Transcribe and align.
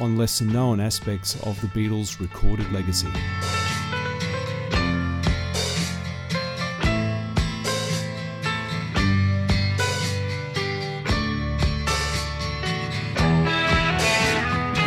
on 0.00 0.16
lesser 0.16 0.44
known 0.44 0.80
aspects 0.80 1.34
of 1.42 1.60
the 1.60 1.66
Beatles' 1.68 2.18
recorded 2.20 2.70
legacy. 2.72 3.08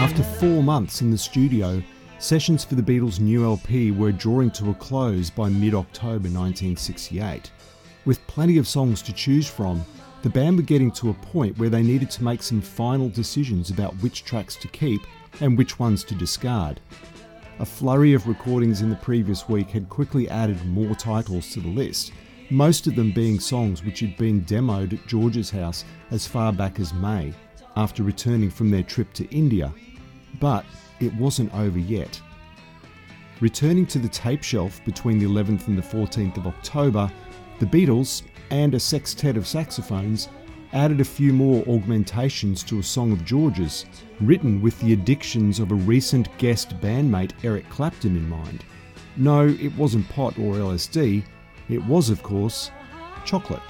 After 0.03 0.23
four 0.23 0.61
months 0.61 1.01
in 1.01 1.11
the 1.11 1.17
studio, 1.17 1.81
sessions 2.19 2.63
for 2.63 2.75
the 2.75 2.81
Beatles' 2.81 3.19
new 3.19 3.45
LP 3.45 3.91
were 3.91 4.11
drawing 4.11 4.51
to 4.51 4.69
a 4.69 4.73
close 4.73 5.29
by 5.29 5.49
mid 5.49 5.73
October 5.73 6.29
1968. 6.29 7.51
With 8.05 8.25
plenty 8.27 8.57
of 8.57 8.67
songs 8.67 9.01
to 9.03 9.13
choose 9.13 9.47
from, 9.47 9.85
the 10.23 10.29
band 10.29 10.55
were 10.55 10.63
getting 10.63 10.89
to 10.89 11.09
a 11.09 11.13
point 11.13 11.57
where 11.57 11.69
they 11.69 11.83
needed 11.83 12.09
to 12.09 12.23
make 12.23 12.41
some 12.41 12.61
final 12.61 13.09
decisions 13.09 13.69
about 13.69 13.93
which 13.95 14.23
tracks 14.23 14.55
to 14.55 14.69
keep 14.69 15.01
and 15.41 15.57
which 15.57 15.79
ones 15.79 16.01
to 16.05 16.15
discard. 16.15 16.79
A 17.59 17.65
flurry 17.65 18.13
of 18.13 18.25
recordings 18.25 18.81
in 18.81 18.89
the 18.89 18.95
previous 18.95 19.49
week 19.49 19.69
had 19.69 19.89
quickly 19.89 20.29
added 20.29 20.65
more 20.65 20.95
titles 20.95 21.49
to 21.51 21.59
the 21.59 21.67
list, 21.67 22.13
most 22.49 22.87
of 22.87 22.95
them 22.95 23.11
being 23.11 23.37
songs 23.37 23.83
which 23.83 23.99
had 23.99 24.15
been 24.15 24.45
demoed 24.45 24.93
at 24.93 25.07
George's 25.07 25.49
house 25.49 25.83
as 26.09 26.25
far 26.25 26.53
back 26.53 26.79
as 26.79 26.93
May, 26.93 27.33
after 27.75 28.01
returning 28.01 28.49
from 28.49 28.71
their 28.71 28.83
trip 28.83 29.11
to 29.15 29.29
India. 29.29 29.73
But 30.39 30.65
it 31.01 31.13
wasn't 31.15 31.53
over 31.53 31.79
yet. 31.79 32.19
Returning 33.41 33.85
to 33.87 33.99
the 33.99 34.07
tape 34.07 34.41
shelf 34.41 34.79
between 34.85 35.19
the 35.19 35.25
11th 35.25 35.67
and 35.67 35.77
the 35.77 35.81
14th 35.81 36.37
of 36.37 36.47
October, 36.47 37.11
the 37.59 37.65
Beatles 37.65 38.23
and 38.49 38.73
a 38.73 38.79
sextet 38.79 39.37
of 39.37 39.47
saxophones 39.47 40.29
added 40.73 40.99
a 40.99 41.05
few 41.05 41.31
more 41.31 41.63
augmentations 41.67 42.63
to 42.63 42.79
a 42.79 42.83
song 42.83 43.11
of 43.11 43.23
George's, 43.23 43.85
written 44.19 44.61
with 44.61 44.79
the 44.79 44.93
addictions 44.93 45.59
of 45.59 45.71
a 45.71 45.75
recent 45.75 46.35
guest 46.37 46.79
bandmate 46.81 47.31
Eric 47.43 47.69
Clapton 47.69 48.17
in 48.17 48.27
mind. 48.27 48.63
No, 49.15 49.47
it 49.47 49.75
wasn't 49.77 50.09
pot 50.09 50.37
or 50.39 50.55
LSD, 50.55 51.23
it 51.69 51.83
was, 51.85 52.09
of 52.09 52.23
course, 52.23 52.71
chocolate. 53.25 53.61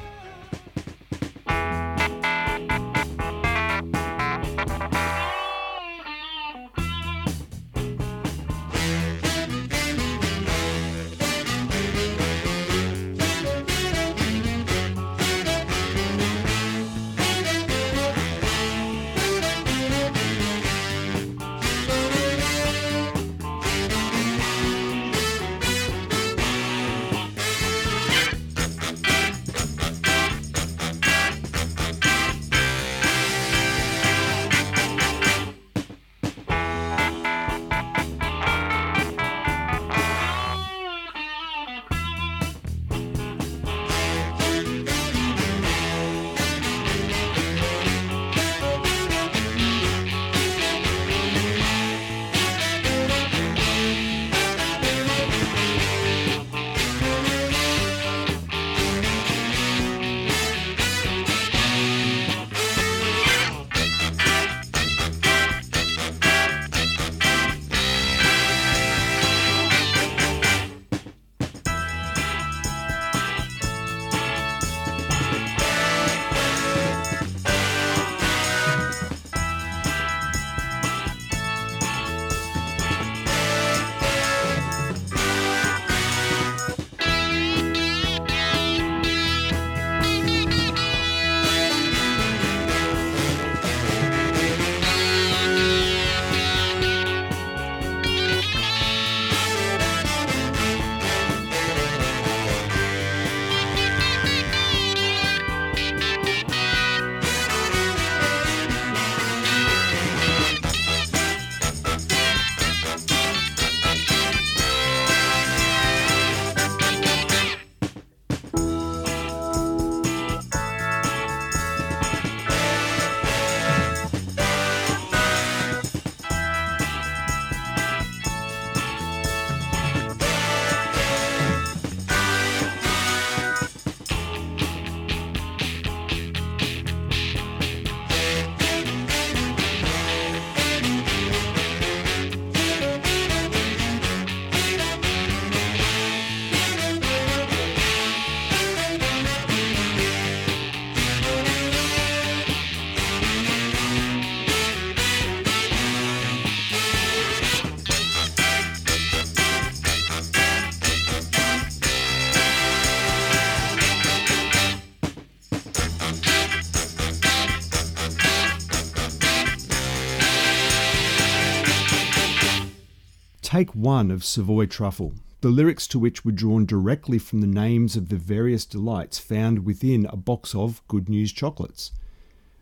Take 173.54 173.76
one 173.76 174.10
of 174.10 174.26
Savoy 174.26 174.66
Truffle, 174.66 175.14
the 175.42 175.52
lyrics 175.52 175.86
to 175.90 176.00
which 176.00 176.26
were 176.26 176.32
drawn 176.32 176.66
directly 176.66 177.20
from 177.20 177.40
the 177.40 177.46
names 177.46 177.96
of 177.96 178.10
the 178.10 178.18
various 178.18 178.66
delights 178.66 179.20
found 179.20 179.64
within 179.64 180.08
a 180.08 180.18
box 180.18 180.56
of 180.56 180.82
Good 180.88 181.08
News 181.08 181.32
chocolates. 181.32 181.92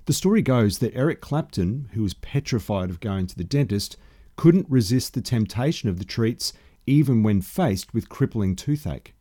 The 0.05 0.11
story 0.11 0.41
goes 0.41 0.79
that 0.79 0.93
Eric 0.93 1.21
Clapton, 1.21 1.87
who 1.93 2.03
was 2.03 2.13
petrified 2.15 2.89
of 2.89 2.99
going 2.99 3.27
to 3.27 3.37
the 3.37 3.45
dentist, 3.45 3.95
couldn't 4.35 4.69
resist 4.69 5.13
the 5.13 5.21
temptation 5.21 5.87
of 5.87 5.97
the 5.97 6.03
treats 6.03 6.51
even 6.85 7.23
when 7.23 7.39
faced 7.39 7.93
with 7.93 8.09
crippling 8.09 8.57
toothache. 8.57 9.15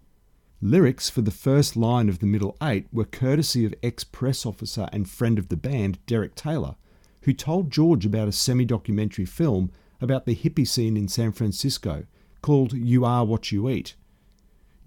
Lyrics 0.60 1.08
for 1.08 1.20
the 1.20 1.30
first 1.30 1.76
line 1.76 2.08
of 2.08 2.18
the 2.18 2.26
middle 2.26 2.56
eight 2.60 2.88
were 2.92 3.04
courtesy 3.04 3.64
of 3.64 3.76
ex 3.80 4.02
press 4.02 4.44
officer 4.44 4.88
and 4.92 5.08
friend 5.08 5.38
of 5.38 5.50
the 5.50 5.56
band, 5.56 6.04
Derek 6.06 6.34
Taylor, 6.34 6.74
who 7.22 7.32
told 7.32 7.70
George 7.70 8.04
about 8.04 8.26
a 8.26 8.32
semi 8.32 8.64
documentary 8.64 9.24
film 9.24 9.70
about 10.00 10.26
the 10.26 10.34
hippie 10.34 10.66
scene 10.66 10.96
in 10.96 11.08
San 11.08 11.32
Francisco 11.32 12.04
called 12.42 12.72
You 12.72 13.04
Are 13.04 13.24
What 13.24 13.52
You 13.52 13.68
Eat. 13.68 13.94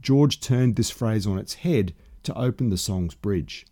George 0.01 0.39
turned 0.39 0.75
this 0.75 0.89
phrase 0.89 1.25
on 1.25 1.37
its 1.37 1.55
head 1.55 1.93
to 2.23 2.37
open 2.37 2.69
the 2.69 2.77
song's 2.77 3.15
bridge. 3.15 3.65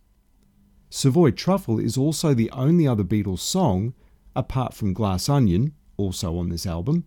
Savoy 0.90 1.32
Truffle 1.32 1.80
is 1.80 1.98
also 1.98 2.34
the 2.34 2.52
only 2.52 2.88
other 2.88 3.04
Beatles 3.04 3.40
song, 3.40 3.94
apart 4.36 4.74
from 4.74 4.94
Glass 4.94 5.30
Onion, 5.30 5.74
also 5.98 6.38
on 6.38 6.50
this 6.50 6.66
album, 6.66 7.06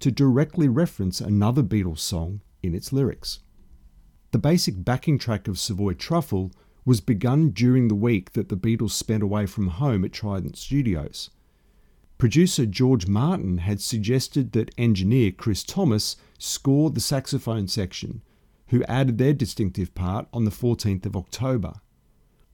to 0.00 0.10
directly 0.10 0.68
reference 0.68 1.20
another 1.20 1.62
Beatles 1.62 2.00
song 2.00 2.40
in 2.62 2.74
its 2.74 2.92
lyrics. 2.92 3.40
The 4.32 4.38
basic 4.38 4.84
backing 4.84 5.18
track 5.18 5.48
of 5.48 5.58
Savoy 5.58 5.94
Truffle 5.94 6.52
was 6.84 7.00
begun 7.00 7.50
during 7.50 7.88
the 7.88 7.94
week 7.94 8.32
that 8.32 8.48
the 8.48 8.56
Beatles 8.56 8.90
spent 8.90 9.22
away 9.22 9.46
from 9.46 9.68
home 9.68 10.04
at 10.04 10.12
Trident 10.12 10.56
Studios. 10.56 11.30
Producer 12.18 12.66
George 12.66 13.06
Martin 13.06 13.58
had 13.58 13.80
suggested 13.80 14.52
that 14.52 14.74
engineer 14.78 15.32
Chris 15.32 15.64
Thomas 15.64 16.16
score 16.38 16.90
the 16.90 17.00
saxophone 17.00 17.66
section, 17.68 18.22
who 18.68 18.84
added 18.84 19.18
their 19.18 19.32
distinctive 19.32 19.94
part 19.94 20.26
on 20.32 20.44
the 20.44 20.50
14th 20.50 21.04
of 21.04 21.16
October. 21.16 21.74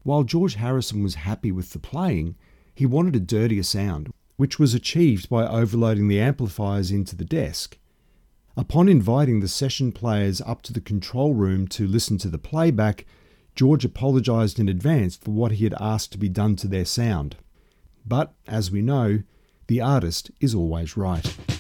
While 0.03 0.25
George 0.25 0.55
Harrison 0.55 1.03
was 1.03 1.17
happy 1.17 1.53
with 1.53 1.71
the 1.73 1.79
playing, 1.79 2.37
he 2.75 2.87
wanted 2.87 3.15
a 3.15 3.21
dirtier 3.21 3.63
sound, 3.63 4.11
which 4.37 4.59
was 4.59 4.73
achieved 4.73 5.29
by 5.29 5.47
overloading 5.47 6.09
the 6.09 6.21
amplifiers 6.21 6.91
into 6.91 7.15
the 7.15 7.25
desk. 7.25 7.77
Upon 8.57 8.89
inviting 8.89 9.41
the 9.41 9.49
session 9.49 9.93
players 9.93 10.41
up 10.41 10.63
to 10.63 10.73
the 10.73 10.81
control 10.81 11.35
room 11.35 11.69
to 11.69 11.87
listen 11.87 12.19
to 12.19 12.29
the 12.29 12.39
playback, 12.39 13.05
George 13.55 13.85
apologised 13.85 14.59
in 14.59 14.69
advance 14.69 15.17
for 15.17 15.33
what 15.33 15.53
he 15.53 15.65
had 15.65 15.75
asked 15.81 16.13
to 16.13 16.19
be 16.19 16.29
done 16.29 16.57
to 16.57 16.69
their 16.69 16.85
sound. 16.85 17.37
But, 18.07 18.35
as 18.47 18.71
we 18.71 18.81
know, 18.81 19.23
the 19.69 19.83
artist 19.83 20.31
is 20.41 20.55
always 20.55 20.97
right. 20.97 21.58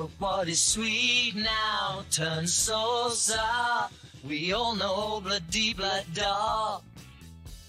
But 0.00 0.08
what 0.18 0.48
is 0.48 0.58
sweet 0.58 1.34
now 1.36 2.04
turns 2.10 2.54
so 2.54 3.10
sour. 3.10 3.90
We 4.26 4.54
all 4.54 4.74
know 4.74 5.20
blood 5.20 5.42
deep, 5.50 5.76
blood 5.76 6.06
dark. 6.14 6.82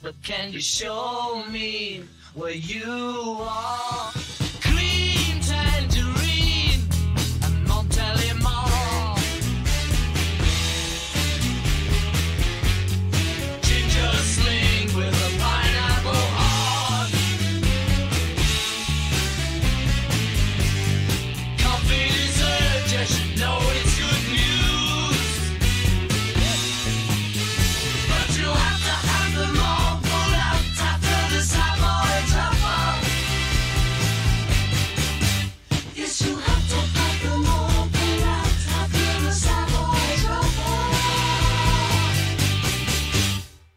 But 0.01 0.15
can 0.23 0.53
you 0.53 0.61
show 0.61 1.43
me 1.51 2.05
where 2.33 2.53
you 2.53 3.35
are? 3.41 4.13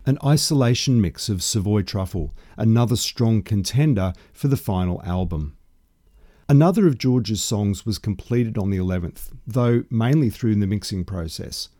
An 0.07 0.19
isolation 0.25 1.01
mix 1.01 1.29
of 1.29 1.43
Savoy 1.43 1.83
Truffle, 1.83 2.35
another 2.57 2.97
strong 2.97 3.43
contender 3.43 4.13
for 4.33 4.49
the 4.49 4.57
final 4.57 5.03
album. 5.03 5.57
Another 6.47 6.87
of 6.87 6.99
George's 6.99 7.43
songs 7.43 7.87
was 7.87 7.97
completed 7.97 8.59
on 8.59 8.69
the 8.69 8.77
11th, 8.77 9.31
though 9.47 9.85
mainly 9.89 10.29
through 10.29 10.57
the 10.57 10.67
mixing 10.67 11.05
process. 11.05 11.71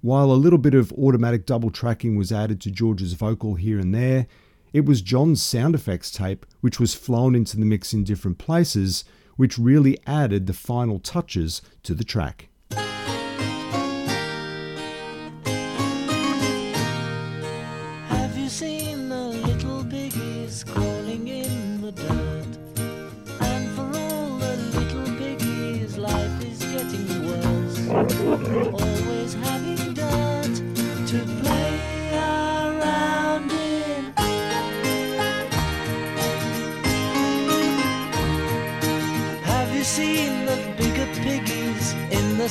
While 0.00 0.30
a 0.30 0.34
little 0.34 0.58
bit 0.58 0.74
of 0.74 0.92
automatic 0.92 1.44
double 1.44 1.70
tracking 1.70 2.16
was 2.16 2.32
added 2.32 2.60
to 2.62 2.70
George's 2.70 3.12
vocal 3.12 3.56
here 3.56 3.78
and 3.78 3.94
there, 3.94 4.26
it 4.72 4.86
was 4.86 5.02
John's 5.02 5.42
sound 5.42 5.74
effects 5.74 6.10
tape, 6.10 6.46
which 6.60 6.80
was 6.80 6.94
flown 6.94 7.34
into 7.34 7.58
the 7.58 7.66
mix 7.66 7.92
in 7.92 8.04
different 8.04 8.38
places, 8.38 9.04
which 9.36 9.58
really 9.58 9.98
added 10.06 10.46
the 10.46 10.54
final 10.54 10.98
touches 10.98 11.60
to 11.82 11.94
the 11.94 12.04
track. 12.04 12.48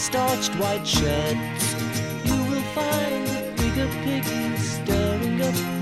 Starched 0.06 0.54
white 0.58 0.86
shirts? 0.86 1.74
You 2.26 2.38
will 2.50 2.68
find 2.78 3.26
bigger 3.58 3.90
piggies 4.04 4.62
stirring 4.78 5.42
up 5.42 5.75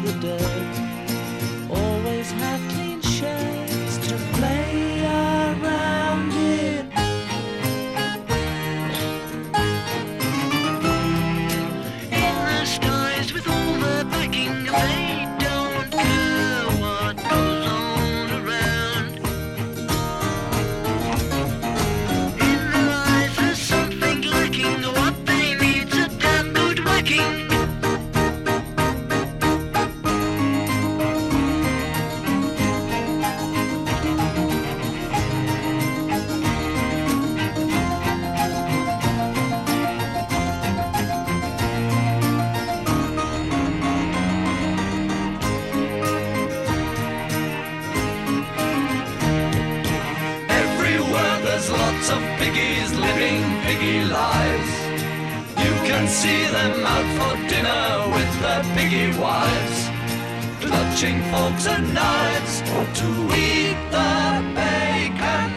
clutching 61.33 61.57
forks 61.57 61.67
and 61.67 61.93
knives 61.93 62.61
to 62.99 63.07
eat 63.35 63.77
the 63.91 64.41
bacon. 64.55 65.49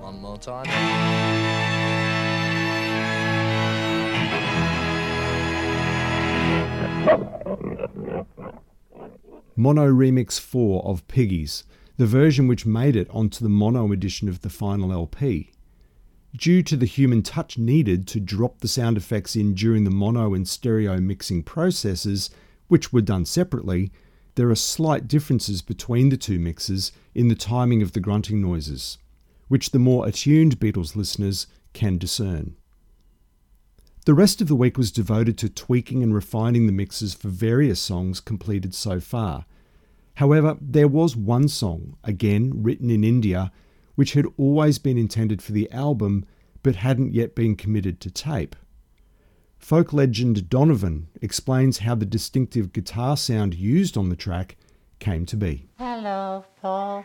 One 0.00 0.20
more 0.20 0.38
time. 0.38 0.66
Mono 9.58 9.90
Remix 9.90 10.38
4 10.38 10.84
of 10.84 11.08
Piggies, 11.08 11.64
the 11.96 12.06
version 12.06 12.46
which 12.46 12.66
made 12.66 12.96
it 12.96 13.08
onto 13.10 13.42
the 13.42 13.48
mono 13.48 13.90
edition 13.92 14.28
of 14.28 14.42
the 14.42 14.50
final 14.50 14.92
LP. 14.92 15.50
Due 16.36 16.62
to 16.62 16.76
the 16.76 16.86
human 16.86 17.22
touch 17.22 17.56
needed 17.56 18.06
to 18.06 18.20
drop 18.20 18.60
the 18.60 18.68
sound 18.68 18.96
effects 18.96 19.34
in 19.34 19.54
during 19.54 19.84
the 19.84 19.90
mono 19.90 20.34
and 20.34 20.46
stereo 20.46 21.00
mixing 21.00 21.42
processes, 21.42 22.28
which 22.68 22.92
were 22.92 23.00
done 23.00 23.24
separately, 23.24 23.90
there 24.34 24.50
are 24.50 24.54
slight 24.54 25.08
differences 25.08 25.62
between 25.62 26.10
the 26.10 26.16
two 26.18 26.38
mixes 26.38 26.92
in 27.14 27.28
the 27.28 27.34
timing 27.34 27.80
of 27.80 27.92
the 27.92 28.00
grunting 28.00 28.42
noises, 28.42 28.98
which 29.48 29.70
the 29.70 29.78
more 29.78 30.06
attuned 30.06 30.60
Beatles 30.60 30.94
listeners 30.94 31.46
can 31.72 31.96
discern. 31.96 32.54
The 34.04 34.14
rest 34.14 34.42
of 34.42 34.48
the 34.48 34.54
week 34.54 34.76
was 34.76 34.92
devoted 34.92 35.38
to 35.38 35.48
tweaking 35.48 36.02
and 36.02 36.14
refining 36.14 36.66
the 36.66 36.72
mixes 36.72 37.14
for 37.14 37.28
various 37.28 37.80
songs 37.80 38.20
completed 38.20 38.74
so 38.74 39.00
far. 39.00 39.46
However, 40.16 40.56
there 40.60 40.88
was 40.88 41.14
one 41.14 41.48
song, 41.48 41.96
again 42.02 42.62
written 42.62 42.90
in 42.90 43.04
India, 43.04 43.52
which 43.96 44.14
had 44.14 44.26
always 44.36 44.78
been 44.78 44.98
intended 44.98 45.42
for 45.42 45.52
the 45.52 45.70
album 45.70 46.24
but 46.62 46.76
hadn't 46.76 47.14
yet 47.14 47.34
been 47.34 47.54
committed 47.54 48.00
to 48.00 48.10
tape. 48.10 48.56
Folk 49.58 49.92
legend 49.92 50.48
Donovan 50.48 51.08
explains 51.20 51.78
how 51.78 51.94
the 51.94 52.06
distinctive 52.06 52.72
guitar 52.72 53.16
sound 53.16 53.54
used 53.54 53.96
on 53.96 54.08
the 54.08 54.16
track 54.16 54.56
came 55.00 55.26
to 55.26 55.36
be. 55.36 55.68
Hello, 55.78 56.44
Paul. 56.60 57.04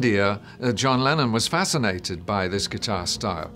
India, 0.00 0.40
uh, 0.62 0.72
John 0.72 1.04
Lennon 1.04 1.30
was 1.30 1.46
fascinated 1.46 2.24
by 2.24 2.48
this 2.48 2.66
guitar 2.66 3.06
style. 3.06 3.50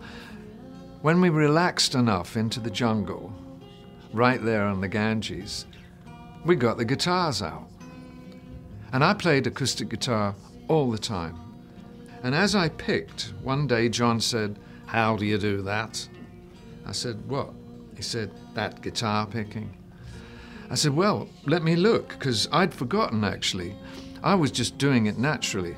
When 1.00 1.18
we 1.22 1.30
relaxed 1.30 1.94
enough 1.94 2.36
into 2.36 2.60
the 2.60 2.70
jungle, 2.70 3.32
right 4.12 4.44
there 4.44 4.64
on 4.64 4.82
the 4.82 4.88
Ganges, 4.88 5.64
we 6.44 6.54
got 6.54 6.76
the 6.76 6.84
guitars 6.84 7.40
out. 7.40 7.66
And 8.92 9.02
I 9.02 9.14
played 9.14 9.46
acoustic 9.46 9.88
guitar 9.88 10.34
all 10.68 10.90
the 10.90 10.98
time. 10.98 11.40
And 12.22 12.34
as 12.34 12.54
I 12.54 12.68
picked, 12.68 13.32
one 13.42 13.66
day 13.66 13.88
John 13.88 14.20
said, 14.20 14.58
How 14.84 15.16
do 15.16 15.24
you 15.24 15.38
do 15.38 15.62
that? 15.62 16.06
I 16.84 16.92
said, 16.92 17.26
What? 17.26 17.54
He 17.96 18.02
said, 18.02 18.30
That 18.52 18.82
guitar 18.82 19.26
picking. 19.26 19.74
I 20.68 20.74
said, 20.74 20.94
Well, 20.94 21.26
let 21.46 21.62
me 21.62 21.74
look, 21.74 22.10
because 22.10 22.50
I'd 22.52 22.74
forgotten 22.74 23.24
actually. 23.24 23.74
I 24.22 24.34
was 24.34 24.50
just 24.50 24.76
doing 24.76 25.06
it 25.06 25.16
naturally. 25.16 25.74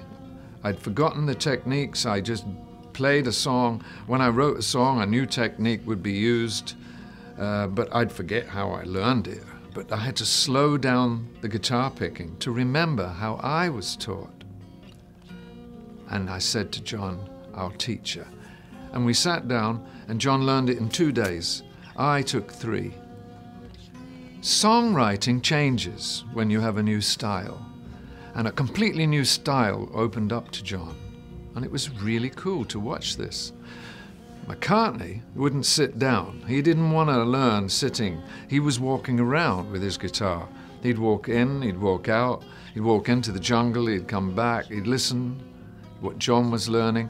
I'd 0.66 0.80
forgotten 0.80 1.26
the 1.26 1.34
techniques. 1.36 2.06
I 2.06 2.20
just 2.20 2.44
played 2.92 3.28
a 3.28 3.32
song. 3.32 3.84
When 4.08 4.20
I 4.20 4.30
wrote 4.30 4.58
a 4.58 4.62
song, 4.62 5.00
a 5.00 5.06
new 5.06 5.24
technique 5.24 5.86
would 5.86 6.02
be 6.02 6.14
used, 6.14 6.74
uh, 7.38 7.68
but 7.68 7.94
I'd 7.94 8.10
forget 8.10 8.48
how 8.48 8.70
I 8.72 8.82
learned 8.82 9.28
it. 9.28 9.44
But 9.74 9.92
I 9.92 9.96
had 9.96 10.16
to 10.16 10.26
slow 10.26 10.76
down 10.76 11.28
the 11.40 11.48
guitar 11.48 11.88
picking 11.88 12.36
to 12.38 12.50
remember 12.50 13.06
how 13.06 13.36
I 13.36 13.68
was 13.68 13.94
taught. 13.94 14.42
And 16.10 16.28
I 16.28 16.38
said 16.38 16.72
to 16.72 16.82
John, 16.82 17.30
our 17.54 17.70
teacher, 17.70 18.26
and 18.92 19.06
we 19.06 19.14
sat 19.14 19.46
down, 19.46 19.86
and 20.08 20.20
John 20.20 20.46
learned 20.46 20.68
it 20.68 20.78
in 20.78 20.88
two 20.88 21.12
days. 21.12 21.62
I 21.96 22.22
took 22.22 22.50
three. 22.50 22.92
Songwriting 24.40 25.44
changes 25.44 26.24
when 26.32 26.50
you 26.50 26.60
have 26.60 26.76
a 26.76 26.82
new 26.82 27.00
style. 27.00 27.65
And 28.36 28.46
a 28.46 28.52
completely 28.52 29.06
new 29.06 29.24
style 29.24 29.90
opened 29.94 30.30
up 30.30 30.50
to 30.50 30.62
John. 30.62 30.94
And 31.54 31.64
it 31.64 31.70
was 31.70 31.90
really 32.02 32.28
cool 32.28 32.66
to 32.66 32.78
watch 32.78 33.16
this. 33.16 33.54
McCartney 34.46 35.22
wouldn't 35.34 35.64
sit 35.64 35.98
down. 35.98 36.44
He 36.46 36.60
didn't 36.60 36.90
want 36.90 37.08
to 37.08 37.24
learn 37.24 37.66
sitting. 37.70 38.22
He 38.48 38.60
was 38.60 38.78
walking 38.78 39.18
around 39.18 39.72
with 39.72 39.82
his 39.82 39.96
guitar. 39.96 40.46
He'd 40.82 40.98
walk 40.98 41.30
in, 41.30 41.62
he'd 41.62 41.78
walk 41.78 42.10
out, 42.10 42.44
he'd 42.74 42.80
walk 42.80 43.08
into 43.08 43.32
the 43.32 43.40
jungle, 43.40 43.86
he'd 43.86 44.06
come 44.06 44.34
back, 44.34 44.66
he'd 44.66 44.86
listen 44.86 45.42
what 46.00 46.18
John 46.18 46.50
was 46.50 46.68
learning. 46.68 47.08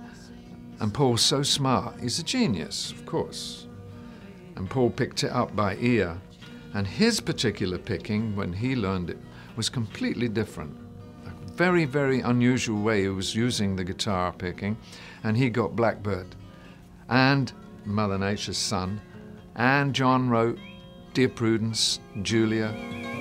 And 0.79 0.95
Paul's 0.95 1.23
so 1.23 1.43
smart. 1.43 2.01
He's 2.01 2.21
a 2.21 2.23
genius, 2.23 2.93
of 2.93 3.05
course. 3.05 3.67
And 4.55 4.71
Paul 4.71 4.91
picked 4.91 5.25
it 5.25 5.33
up 5.33 5.57
by 5.57 5.75
ear. 5.77 6.17
And 6.73 6.87
his 6.87 7.21
particular 7.21 7.79
picking, 7.79 8.37
when 8.37 8.53
he 8.53 8.77
learned 8.77 9.11
it, 9.11 9.19
was 9.57 9.69
completely 9.69 10.29
different. 10.29 10.86
Very, 11.57 11.87
very 11.87 12.21
unusual 12.21 12.83
way 12.83 13.03
he 13.03 13.09
was 13.09 13.35
using 13.35 13.77
the 13.77 13.85
guitar 13.85 14.31
picking. 14.31 14.77
And 15.25 15.37
he 15.37 15.49
got 15.49 15.75
Blackbird 15.75 16.35
and 17.09 17.51
Mother 17.87 18.19
Nature's 18.19 18.59
Son. 18.59 19.01
And 19.55 19.95
John 19.95 20.29
wrote 20.29 20.59
Dear 21.15 21.31
Prudence, 21.31 22.01
Julia. 22.21 23.16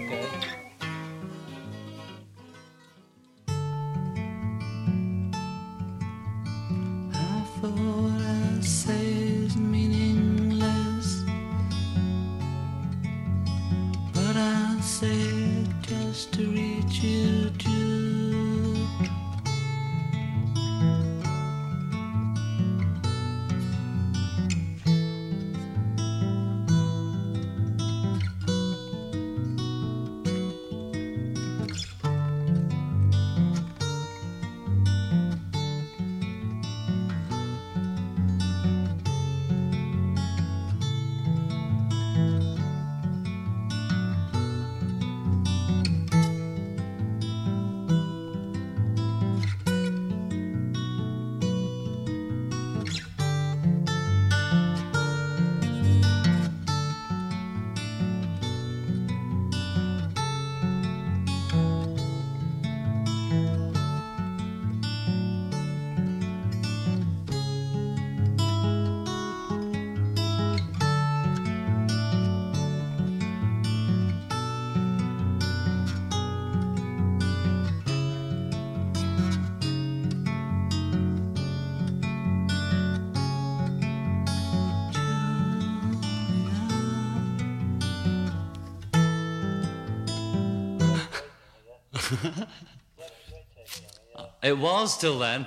It 94.44 94.58
was 94.58 94.98
till 94.98 95.20
then. 95.20 95.46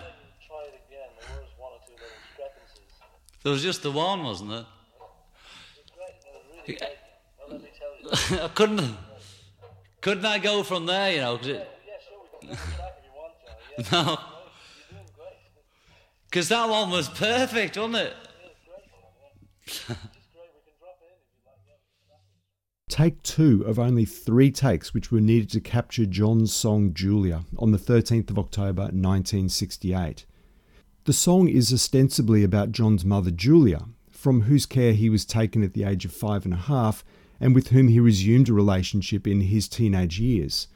There 3.43 3.53
was 3.53 3.63
just 3.63 3.83
the 3.83 3.91
one, 3.93 4.25
wasn't 4.25 4.51
there? 4.51 4.67
I 8.43 8.49
couldn't. 8.49 8.97
Couldn't 10.01 10.25
I 10.27 10.39
go 10.39 10.63
from 10.63 10.87
there? 10.87 11.13
You 11.13 11.21
know, 11.21 11.39
'cause 11.39 11.47
it, 11.47 11.69
no. 13.93 14.19
Because 16.31 16.49
that 16.51 16.69
one 16.69 16.91
was 16.91 17.09
perfect, 17.09 17.79
wasn't 17.79 17.97
it? 17.97 18.15
Take 22.89 23.23
two 23.23 23.63
of 23.67 23.79
only 23.79 24.07
three 24.07 24.51
takes 24.51 24.95
which 24.95 25.13
were 25.13 25.21
needed 25.21 25.51
to 25.51 25.61
capture 25.61 26.07
John's 26.07 26.55
song 26.55 26.95
Julia 26.95 27.45
on 27.59 27.71
the 27.71 27.79
13th 27.79 28.31
of 28.31 28.39
October 28.39 28.83
1968. 28.85 30.25
The 31.05 31.13
song 31.13 31.49
is 31.49 31.73
ostensibly 31.73 32.43
about 32.43 32.73
John's 32.73 33.05
mother 33.05 33.31
Julia, 33.31 33.85
from 34.11 34.43
whose 34.43 34.65
care 34.65 34.95
he 34.95 35.11
was 35.11 35.27
taken 35.27 35.63
at 35.63 35.75
the 35.75 35.85
age 35.85 36.07
of 36.07 36.13
five 36.13 36.47
and 36.47 36.55
a 36.55 36.57
half 36.59 37.05
and 37.39 37.55
with 37.55 37.69
whom 37.69 37.89
he 37.89 38.01
resumed 38.01 38.49
a 38.49 38.55
relationship 38.55 39.27
in 39.27 39.43
his 39.43 39.69
teenage 39.69 40.19
years. 40.19 40.67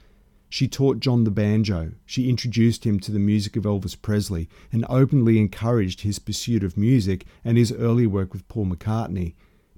She 0.49 0.67
taught 0.67 0.99
John 0.99 1.23
the 1.23 1.31
banjo, 1.31 1.93
she 2.05 2.29
introduced 2.29 2.85
him 2.85 2.99
to 2.99 3.11
the 3.11 3.19
music 3.19 3.55
of 3.55 3.63
Elvis 3.63 3.99
Presley, 3.99 4.47
and 4.71 4.85
openly 4.87 5.39
encouraged 5.39 6.01
his 6.01 6.19
pursuit 6.19 6.63
of 6.63 6.77
music 6.77 7.25
and 7.43 7.57
his 7.57 7.71
early 7.71 8.05
work 8.05 8.33
with 8.33 8.47
Paul 8.47 8.67
McCartney, 8.67 9.33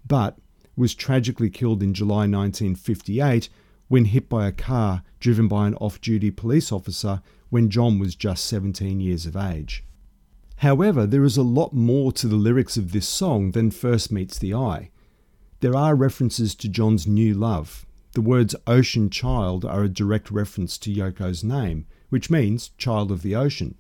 but 0.06 0.38
was 0.76 0.96
tragically 0.96 1.50
killed 1.50 1.82
in 1.82 1.94
July 1.94 2.28
1958 2.28 3.50
when 3.88 4.06
hit 4.06 4.28
by 4.28 4.48
a 4.48 4.52
car 4.52 5.04
driven 5.20 5.48
by 5.48 5.68
an 5.68 5.76
off 5.76 6.02
duty 6.02 6.32
police 6.32 6.72
officer 6.72 7.22
when 7.50 7.70
John 7.70 8.00
was 8.00 8.16
just 8.16 8.46
17 8.46 9.00
years 9.00 9.26
of 9.26 9.36
age. 9.36 9.84
However, 10.58 11.06
there 11.06 11.24
is 11.24 11.38
a 11.38 11.44
lot 11.44 11.74
more 11.74 12.12
to 12.14 12.28
the 12.28 12.36
lyrics 12.36 12.78
of 12.78 12.92
this 12.92 13.08
song 13.08 13.52
than 13.52 13.72
first 13.72 14.12
meets 14.12 14.40
the 14.40 14.54
eye. 14.54 14.90
There 15.60 15.76
are 15.76 15.96
references 15.96 16.56
to 16.56 16.70
John's 16.70 17.08
new 17.08 17.34
love. 17.34 17.86
The 18.14 18.22
words 18.22 18.56
ocean 18.66 19.10
child 19.10 19.66
are 19.66 19.84
a 19.84 19.90
direct 19.90 20.32
reference 20.32 20.78
to 20.80 20.94
Yoko's 20.94 21.44
name, 21.44 21.86
which 22.10 22.30
means 22.30 22.70
child 22.78 23.12
of 23.12 23.22
the 23.22 23.36
ocean. 23.36 23.76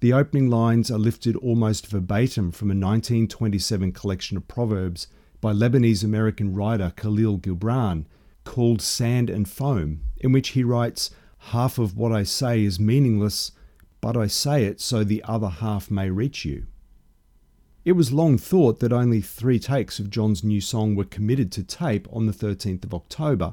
The 0.00 0.12
opening 0.12 0.50
lines 0.50 0.90
are 0.90 0.98
lifted 0.98 1.36
almost 1.36 1.86
verbatim 1.86 2.50
from 2.50 2.68
a 2.68 2.76
1927 2.76 3.92
collection 3.92 4.36
of 4.36 4.46
proverbs 4.46 5.06
by 5.44 5.52
Lebanese 5.52 6.02
American 6.02 6.54
writer 6.54 6.90
Khalil 6.96 7.38
Gibran 7.38 8.06
called 8.44 8.80
Sand 8.80 9.28
and 9.28 9.46
Foam, 9.46 10.00
in 10.16 10.32
which 10.32 10.48
he 10.52 10.64
writes, 10.64 11.10
Half 11.50 11.78
of 11.78 11.94
what 11.94 12.12
I 12.12 12.22
say 12.22 12.64
is 12.64 12.80
meaningless, 12.80 13.52
but 14.00 14.16
I 14.16 14.26
say 14.26 14.64
it 14.64 14.80
so 14.80 15.04
the 15.04 15.22
other 15.24 15.50
half 15.50 15.90
may 15.90 16.08
reach 16.08 16.46
you. 16.46 16.66
It 17.84 17.92
was 17.92 18.10
long 18.10 18.38
thought 18.38 18.80
that 18.80 18.90
only 18.90 19.20
three 19.20 19.58
takes 19.58 19.98
of 19.98 20.08
John's 20.08 20.42
new 20.42 20.62
song 20.62 20.94
were 20.94 21.04
committed 21.04 21.52
to 21.52 21.62
tape 21.62 22.08
on 22.10 22.24
the 22.24 22.32
13th 22.32 22.84
of 22.84 22.94
October, 22.94 23.52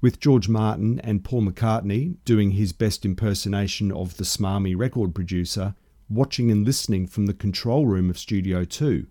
with 0.00 0.18
George 0.18 0.48
Martin 0.48 0.98
and 1.04 1.22
Paul 1.22 1.42
McCartney 1.42 2.16
doing 2.24 2.50
his 2.50 2.72
best 2.72 3.04
impersonation 3.04 3.92
of 3.92 4.16
the 4.16 4.24
smarmy 4.24 4.76
record 4.76 5.14
producer, 5.14 5.76
watching 6.08 6.50
and 6.50 6.66
listening 6.66 7.06
from 7.06 7.26
the 7.26 7.34
control 7.34 7.86
room 7.86 8.10
of 8.10 8.18
Studio 8.18 8.64
2. 8.64 9.06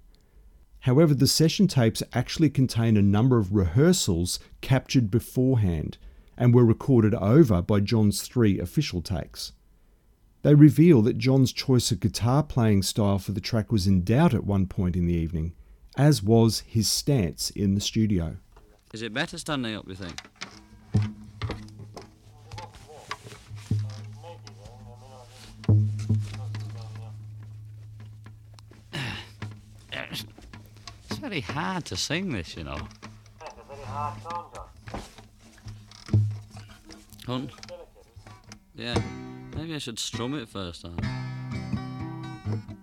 However, 0.82 1.14
the 1.14 1.28
session 1.28 1.68
tapes 1.68 2.02
actually 2.14 2.50
contain 2.50 2.96
a 2.96 3.02
number 3.02 3.38
of 3.38 3.54
rehearsals 3.54 4.40
captured 4.62 5.12
beforehand 5.12 5.98
and 6.38 6.54
were 6.54 6.66
recorded 6.66 7.14
over 7.16 7.62
by 7.62 7.82
John's 7.82 8.22
three 8.22 8.60
official 8.60 9.02
takes. 9.02 9.52
They 10.42 10.56
reveal 10.56 11.02
that 11.02 11.18
John's 11.18 11.52
choice 11.52 11.92
of 11.92 12.00
guitar 12.00 12.44
playing 12.44 12.84
style 12.84 13.20
for 13.20 13.34
the 13.34 13.42
track 13.42 13.74
was 13.74 13.88
in 13.88 14.04
doubt 14.04 14.34
at 14.34 14.46
one 14.46 14.68
point 14.68 14.96
in 14.96 15.06
the 15.06 15.14
evening, 15.14 15.54
as 15.98 16.24
was 16.24 16.62
his 16.62 16.88
stance 16.88 17.50
in 17.50 17.76
the 17.76 17.82
studio. 17.82 18.38
Is 18.94 19.02
it 19.02 19.14
better 19.14 19.38
standing 19.38 19.76
up, 19.76 19.86
you 19.88 19.96
think? 19.96 20.22
Very 31.20 31.42
hard 31.42 31.86
to 31.86 31.98
sing 31.98 32.32
this, 32.32 32.56
you 32.56 32.64
know. 32.64 32.78
Hunt? 37.26 37.52
Yeah. 38.76 38.96
Maybe 39.56 39.76
I 39.76 39.78
should 39.78 40.00
strum 40.00 40.34
it 40.36 40.48
first. 40.50 40.84
Huh? 40.86 40.90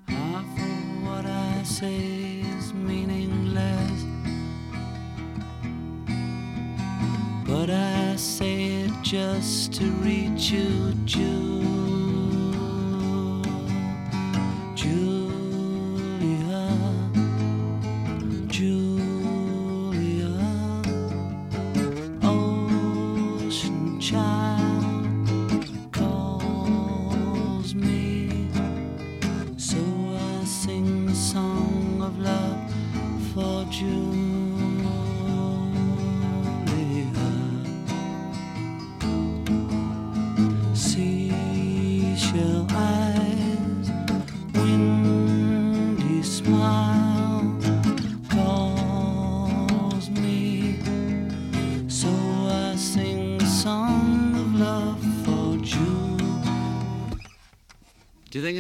Half 0.09 0.45
of 0.45 1.03
what 1.07 1.27
I 1.27 1.63
say 1.65 2.41
is 2.59 2.73
meaningless. 2.75 4.05
But 7.47 7.71
I 7.71 8.17
say 8.17 8.83
it 8.85 8.93
just 9.03 9.73
to 9.75 9.85
reach 10.03 10.51
you, 10.51 10.93
Ju- 11.05 11.96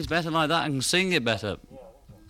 it's 0.06 0.10
better 0.10 0.30
like 0.30 0.48
that? 0.50 0.62
I 0.62 0.68
can 0.68 0.82
sing 0.82 1.10
it 1.10 1.24
better, 1.24 1.56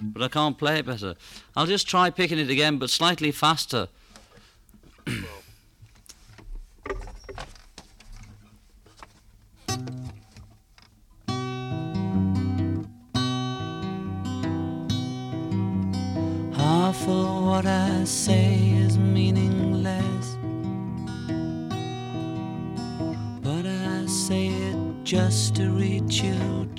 but 0.00 0.22
I 0.22 0.28
can't 0.28 0.56
play 0.56 0.78
it 0.78 0.86
better. 0.86 1.14
I'll 1.54 1.66
just 1.66 1.86
try 1.86 2.08
picking 2.08 2.38
it 2.38 2.48
again, 2.48 2.78
but 2.78 2.88
slightly 2.88 3.30
faster. 3.30 3.88
Half 16.54 17.06
of 17.06 17.44
what 17.44 17.66
I 17.66 18.04
say 18.04 18.70
is 18.70 18.96
meaningless. 18.96 20.38
But 23.42 23.66
I 23.66 24.06
say 24.06 24.46
it 24.46 24.76
just 25.04 25.56
to 25.56 25.68
reach 25.72 26.22
you, 26.22 26.70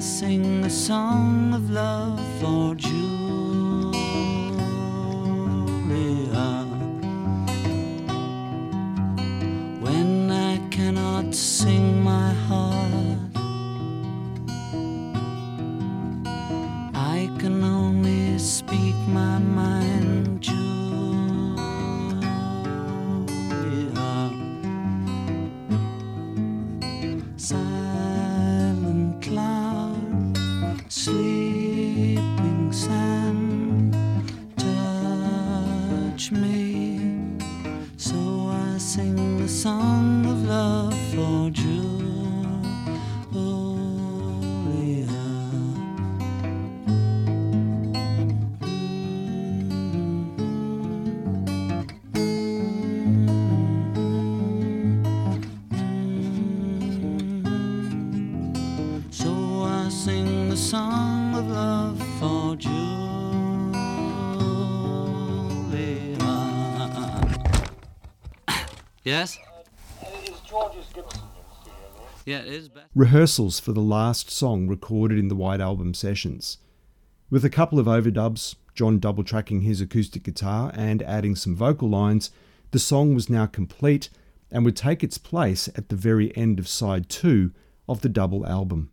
Sing 0.00 0.64
a 0.64 0.70
song 0.70 1.52
of 1.52 1.70
love 1.70 2.20
for 2.40 2.74
yes? 69.08 69.38
Yeah, 72.26 72.40
it 72.40 72.46
is 72.46 72.70
rehearsals 72.94 73.58
for 73.58 73.72
the 73.72 73.80
last 73.80 74.30
song 74.30 74.68
recorded 74.68 75.18
in 75.18 75.28
the 75.28 75.34
White 75.34 75.62
Album 75.62 75.94
sessions. 75.94 76.58
With 77.30 77.44
a 77.44 77.50
couple 77.50 77.78
of 77.78 77.86
overdubs, 77.86 78.56
John 78.74 78.98
double 78.98 79.24
tracking 79.24 79.62
his 79.62 79.80
acoustic 79.80 80.22
guitar 80.24 80.70
and 80.74 81.02
adding 81.02 81.34
some 81.36 81.56
vocal 81.56 81.88
lines, 81.88 82.30
the 82.70 82.78
song 82.78 83.14
was 83.14 83.30
now 83.30 83.46
complete 83.46 84.10
and 84.50 84.64
would 84.64 84.76
take 84.76 85.02
its 85.02 85.18
place 85.18 85.68
at 85.68 85.88
the 85.88 85.96
very 85.96 86.36
end 86.36 86.58
of 86.58 86.68
side 86.68 87.08
two 87.08 87.52
of 87.88 88.02
the 88.02 88.08
double 88.10 88.46
album. 88.46 88.90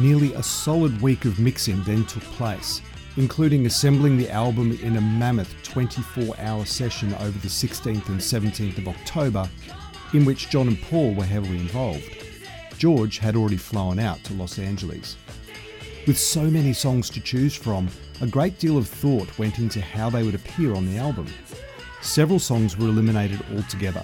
Nearly 0.00 0.32
a 0.32 0.42
solid 0.42 0.98
week 1.02 1.26
of 1.26 1.38
mixing 1.38 1.82
then 1.82 2.06
took 2.06 2.22
place, 2.22 2.80
including 3.18 3.66
assembling 3.66 4.16
the 4.16 4.30
album 4.30 4.78
in 4.82 4.96
a 4.96 5.00
mammoth 5.00 5.54
24 5.62 6.36
hour 6.38 6.64
session 6.64 7.12
over 7.16 7.38
the 7.38 7.48
16th 7.48 8.08
and 8.08 8.18
17th 8.18 8.78
of 8.78 8.88
October, 8.88 9.46
in 10.14 10.24
which 10.24 10.48
John 10.48 10.68
and 10.68 10.80
Paul 10.80 11.12
were 11.12 11.26
heavily 11.26 11.58
involved. 11.58 12.16
George 12.78 13.18
had 13.18 13.36
already 13.36 13.58
flown 13.58 13.98
out 13.98 14.24
to 14.24 14.32
Los 14.32 14.58
Angeles. 14.58 15.18
With 16.06 16.18
so 16.18 16.44
many 16.44 16.72
songs 16.72 17.10
to 17.10 17.20
choose 17.20 17.54
from, 17.54 17.86
a 18.22 18.26
great 18.26 18.58
deal 18.58 18.78
of 18.78 18.88
thought 18.88 19.38
went 19.38 19.58
into 19.58 19.82
how 19.82 20.08
they 20.08 20.22
would 20.22 20.34
appear 20.34 20.74
on 20.74 20.86
the 20.86 20.96
album. 20.96 21.26
Several 22.00 22.38
songs 22.38 22.78
were 22.78 22.88
eliminated 22.88 23.44
altogether, 23.54 24.02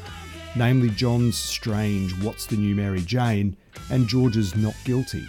namely 0.57 0.91
John's 0.91 1.39
strange 1.39 2.13
What's 2.23 2.45
the 2.45 2.57
New 2.57 2.75
Mary 2.75 3.01
Jane 3.01 3.57
and 3.91 4.07
George's 4.07 4.55
Not 4.55 4.75
Guilty. 4.85 5.27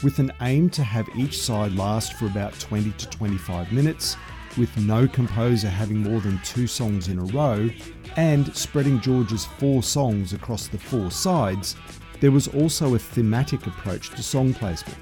With 0.00 0.20
an 0.20 0.32
aim 0.42 0.70
to 0.70 0.84
have 0.84 1.08
each 1.16 1.40
side 1.40 1.72
last 1.72 2.14
for 2.14 2.26
about 2.26 2.58
20 2.60 2.92
to 2.92 3.10
25 3.10 3.72
minutes, 3.72 4.16
with 4.56 4.76
no 4.76 5.08
composer 5.08 5.68
having 5.68 5.98
more 5.98 6.20
than 6.20 6.40
two 6.44 6.68
songs 6.68 7.08
in 7.08 7.18
a 7.18 7.24
row, 7.24 7.68
and 8.16 8.54
spreading 8.56 9.00
George's 9.00 9.44
four 9.44 9.82
songs 9.82 10.32
across 10.34 10.68
the 10.68 10.78
four 10.78 11.10
sides, 11.10 11.74
there 12.20 12.30
was 12.30 12.46
also 12.46 12.94
a 12.94 12.98
thematic 12.98 13.66
approach 13.66 14.10
to 14.10 14.22
song 14.22 14.54
placement. 14.54 14.98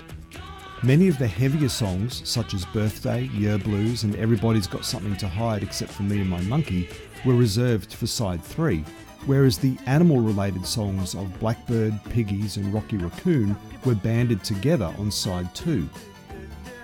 Many 0.83 1.09
of 1.09 1.19
the 1.19 1.27
heavier 1.27 1.69
songs, 1.69 2.27
such 2.27 2.55
as 2.55 2.65
Birthday, 2.65 3.29
Yer 3.35 3.59
Blues, 3.59 4.05
and 4.05 4.17
Everybody's 4.17 4.67
Got 4.67 4.87
Something 4.87 5.17
to 5.19 5.29
Hide 5.29 5.63
Except 5.63 5.93
for 5.93 6.05
Me 6.05 6.21
and 6.21 6.31
My 6.31 6.41
Monkey, 6.43 6.89
were 7.27 7.35
reserved 7.35 7.93
for 7.93 8.07
side 8.07 8.43
three, 8.43 8.83
whereas 9.27 9.59
the 9.59 9.77
animal 9.87 10.21
related 10.21 10.65
songs 10.65 11.15
of 11.15 11.39
Blackbird, 11.39 11.99
Piggies, 12.05 12.57
and 12.57 12.73
Rocky 12.73 12.97
Raccoon 12.97 13.57
were 13.85 13.95
banded 13.95 14.43
together 14.43 14.93
on 14.99 15.11
side 15.11 15.55
two. 15.55 15.89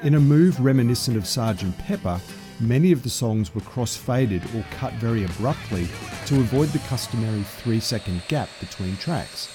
In 0.03 0.17
a 0.17 0.21
move 0.21 0.61
reminiscent 0.61 1.17
of 1.17 1.23
Sgt. 1.23 1.79
Pepper, 1.79 2.21
many 2.61 2.93
of 2.93 3.03
the 3.03 3.11
songs 3.11 3.55
were 3.55 3.61
cross 3.63 3.97
faded 3.97 4.43
or 4.55 4.65
cut 4.73 4.93
very 4.95 5.25
abruptly 5.25 5.87
to 6.27 6.41
avoid 6.41 6.69
the 6.69 6.79
customary 6.81 7.43
three 7.43 7.81
second 7.81 8.23
gap 8.29 8.49
between 8.61 8.97
tracks. 8.97 9.49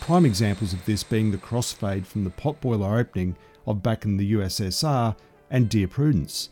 Prime 0.00 0.24
examples 0.24 0.72
of 0.72 0.84
this 0.84 1.02
being 1.02 1.30
the 1.30 1.38
crossfade 1.38 2.06
from 2.06 2.24
the 2.24 2.30
Potboiler 2.30 2.98
opening 2.98 3.36
of 3.66 3.82
Back 3.82 4.04
in 4.04 4.16
the 4.16 4.32
USSR 4.32 5.14
and 5.50 5.68
Dear 5.68 5.86
Prudence, 5.86 6.50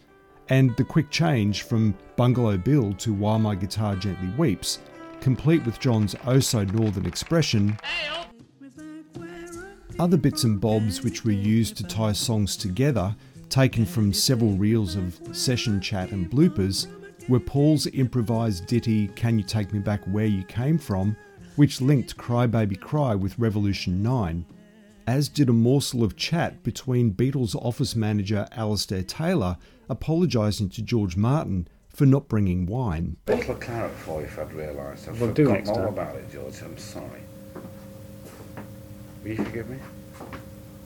and 0.49 0.77
the 0.77 0.85
quick 0.85 1.11
change 1.11 1.63
from 1.63 1.97
Bungalow 2.17 2.59
Bill 2.59 2.93
to 2.95 3.13
While 3.13 3.39
My 3.39 3.55
Guitar 3.55 3.97
Gently 3.97 4.29
Weeps, 4.37 4.79
complete 5.21 5.65
with 5.65 5.81
John's 5.81 6.15
oh 6.27 6.41
so 6.41 6.65
northern 6.65 7.07
expression. 7.07 7.79
Other 9.99 10.17
bits 10.17 10.45
and 10.45 10.61
bobs 10.61 11.03
which 11.03 11.25
were 11.25 11.33
used 11.33 11.77
to 11.79 11.85
tie 11.85 12.13
songs 12.13 12.57
together, 12.57 13.17
taken 13.49 13.87
from 13.87 14.13
several 14.13 14.53
reels 14.53 14.95
of 14.95 15.19
session 15.33 15.81
chat 15.81 16.11
and 16.11 16.31
bloopers, 16.31 16.87
were 17.29 17.41
Paul's 17.41 17.87
improvised 17.89 18.67
ditty 18.67 19.09
Can 19.09 19.39
You 19.39 19.45
Take 19.45 19.73
Me 19.73 19.79
Back 19.79 20.05
Where 20.05 20.27
You 20.27 20.45
Came 20.45 20.79
From, 20.79 21.17
which 21.57 21.81
linked 21.81 22.17
Cry 22.17 22.47
Baby 22.47 22.77
Cry 22.77 23.15
with 23.15 23.39
Revolution 23.39 24.03
9, 24.03 24.45
as 25.07 25.29
did 25.29 25.49
a 25.49 25.53
morsel 25.53 26.05
of 26.05 26.17
chat 26.17 26.63
between 26.63 27.15
Beatles 27.15 27.55
office 27.57 27.97
manager 27.97 28.47
Alastair 28.53 29.03
Taylor 29.03 29.57
apologising 29.89 30.69
to 30.71 30.83
George 30.83 31.17
Martin 31.17 31.69
for 31.97 32.05
not 32.05 32.29
bringing 32.29 32.67
wine. 32.67 33.17
Bottle 33.25 33.53
of 33.53 33.61
claret 33.61 33.91
for 33.91 34.21
you 34.21 34.27
if 34.27 34.39
I'd 34.39 34.53
realised. 34.53 35.09
I've 35.09 35.19
Well, 35.19 35.33
do 35.33 35.45
forgotten 35.47 35.65
next 35.65 35.69
all 35.71 35.77
time. 35.77 35.87
about 35.87 36.17
it, 36.17 36.31
George. 36.31 36.55
I'm 36.63 36.77
sorry. 36.77 37.23
Will 39.23 39.31
you 39.31 39.37
forgive 39.37 39.71
me? 39.71 39.79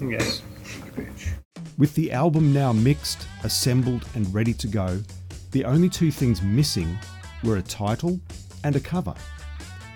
Yes. 0.00 0.42
You 0.64 1.02
bitch. 1.02 1.28
With 1.76 1.94
the 1.94 2.12
album 2.12 2.52
now 2.52 2.72
mixed, 2.72 3.26
assembled, 3.42 4.06
and 4.14 4.32
ready 4.32 4.54
to 4.54 4.68
go, 4.68 5.02
the 5.50 5.64
only 5.64 5.88
two 5.88 6.12
things 6.12 6.40
missing 6.42 6.96
were 7.42 7.56
a 7.56 7.62
title 7.62 8.20
and 8.62 8.76
a 8.76 8.80
cover. 8.80 9.14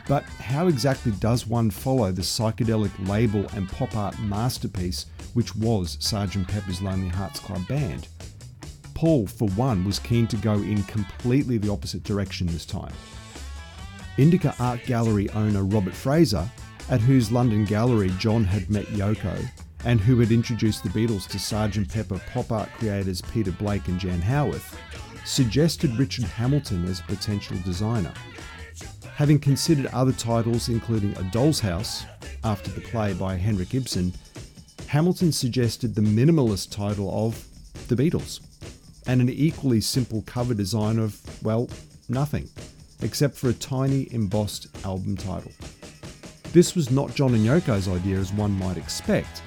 But 0.09 0.25
how 0.25 0.67
exactly 0.67 1.13
does 1.13 1.47
one 1.47 1.71
follow 1.71 2.11
the 2.11 2.23
psychedelic 2.23 2.91
label 3.09 3.47
and 3.55 3.69
pop 3.69 3.97
art 3.97 4.19
masterpiece 4.19 5.07
which 5.35 5.55
was 5.57 5.97
Sgt. 5.99 6.47
Pepper's 6.49 6.83
Lonely 6.83 7.09
Hearts 7.09 7.39
Club 7.41 7.67
Band? 7.69 8.09
Paul, 9.05 9.27
for 9.27 9.49
one, 9.51 9.85
was 9.85 9.99
keen 9.99 10.27
to 10.29 10.37
go 10.39 10.55
in 10.55 10.83
completely 10.85 11.59
the 11.59 11.71
opposite 11.71 12.05
direction 12.05 12.47
this 12.47 12.65
time. 12.65 12.95
Indica 14.17 14.55
Art 14.59 14.81
Gallery 14.87 15.29
owner 15.33 15.63
Robert 15.63 15.93
Fraser, 15.93 16.51
at 16.89 17.03
whose 17.03 17.31
London 17.31 17.67
gallery 17.67 18.11
John 18.19 18.45
had 18.45 18.71
met 18.71 18.87
Yoko, 18.87 19.47
and 19.85 20.01
who 20.01 20.19
had 20.21 20.33
introduced 20.33 20.83
the 20.83 20.89
Beatles 20.89 21.29
to 21.29 21.37
Sgt. 21.37 21.93
Pepper 21.93 22.19
pop 22.33 22.51
art 22.51 22.71
creators 22.79 23.21
Peter 23.21 23.53
Blake 23.53 23.89
and 23.89 24.01
Jann 24.01 24.23
Haworth, 24.23 24.75
suggested 25.27 25.99
Richard 25.99 26.25
Hamilton 26.25 26.87
as 26.87 27.01
a 27.01 27.03
potential 27.03 27.59
designer. 27.63 28.15
Having 29.17 29.41
considered 29.41 29.85
other 29.93 30.13
titles, 30.13 30.71
including 30.71 31.15
A 31.19 31.25
Doll's 31.25 31.61
House, 31.61 32.07
after 32.43 32.71
the 32.71 32.81
play 32.81 33.13
by 33.13 33.37
Henrik 33.37 33.75
Ibsen, 33.75 34.15
Hamilton 34.87 35.31
suggested 35.31 35.95
the 35.95 36.01
minimalist 36.01 36.71
title 36.71 37.27
of 37.27 37.47
The 37.89 37.97
Beatles, 37.97 38.41
and 39.07 39.21
an 39.21 39.31
equally 39.31 39.81
simple 39.81 40.23
cover 40.27 40.55
design 40.55 40.99
of, 40.99 41.21
well, 41.43 41.69
nothing, 42.09 42.49
except 43.03 43.37
for 43.37 43.49
a 43.49 43.55
tiny 43.55 44.13
embossed 44.13 44.69
album 44.85 45.17
title. 45.17 45.53
This 46.53 46.75
was 46.75 46.91
not 46.91 47.15
John 47.15 47.35
and 47.35 47.45
Yoko's 47.45 47.89
idea 47.89 48.19
as 48.19 48.33
one 48.33 48.53
might 48.53 48.77
expect. 48.77 49.41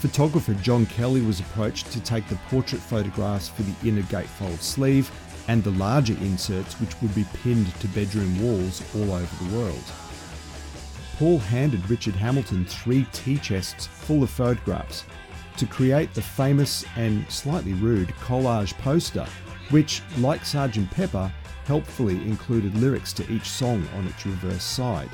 Photographer 0.00 0.54
John 0.54 0.86
Kelly 0.86 1.20
was 1.20 1.40
approached 1.40 1.90
to 1.90 2.00
take 2.00 2.28
the 2.28 2.38
portrait 2.48 2.80
photographs 2.80 3.48
for 3.48 3.64
the 3.64 3.88
inner 3.88 4.02
gatefold 4.02 4.60
sleeve 4.60 5.10
and 5.48 5.64
the 5.64 5.72
larger 5.72 6.14
inserts 6.14 6.74
which 6.80 7.00
would 7.02 7.12
be 7.14 7.26
pinned 7.42 7.74
to 7.80 7.88
bedroom 7.88 8.40
walls 8.40 8.82
all 8.94 9.12
over 9.12 9.44
the 9.44 9.56
world. 9.56 9.82
Paul 11.18 11.38
handed 11.38 11.90
Richard 11.90 12.14
Hamilton 12.14 12.64
three 12.64 13.04
tea 13.12 13.38
chests 13.38 13.88
full 13.88 14.22
of 14.22 14.30
photographs 14.30 15.04
to 15.58 15.66
create 15.66 16.14
the 16.14 16.22
famous 16.22 16.84
and 16.96 17.30
slightly 17.30 17.74
rude 17.74 18.08
collage 18.20 18.76
poster 18.78 19.26
which, 19.70 20.02
like 20.18 20.42
Sgt. 20.42 20.90
Pepper, 20.90 21.32
helpfully 21.66 22.16
included 22.16 22.74
lyrics 22.76 23.12
to 23.14 23.30
each 23.30 23.48
song 23.48 23.86
on 23.96 24.06
its 24.06 24.24
reverse 24.24 24.64
side. 24.64 25.10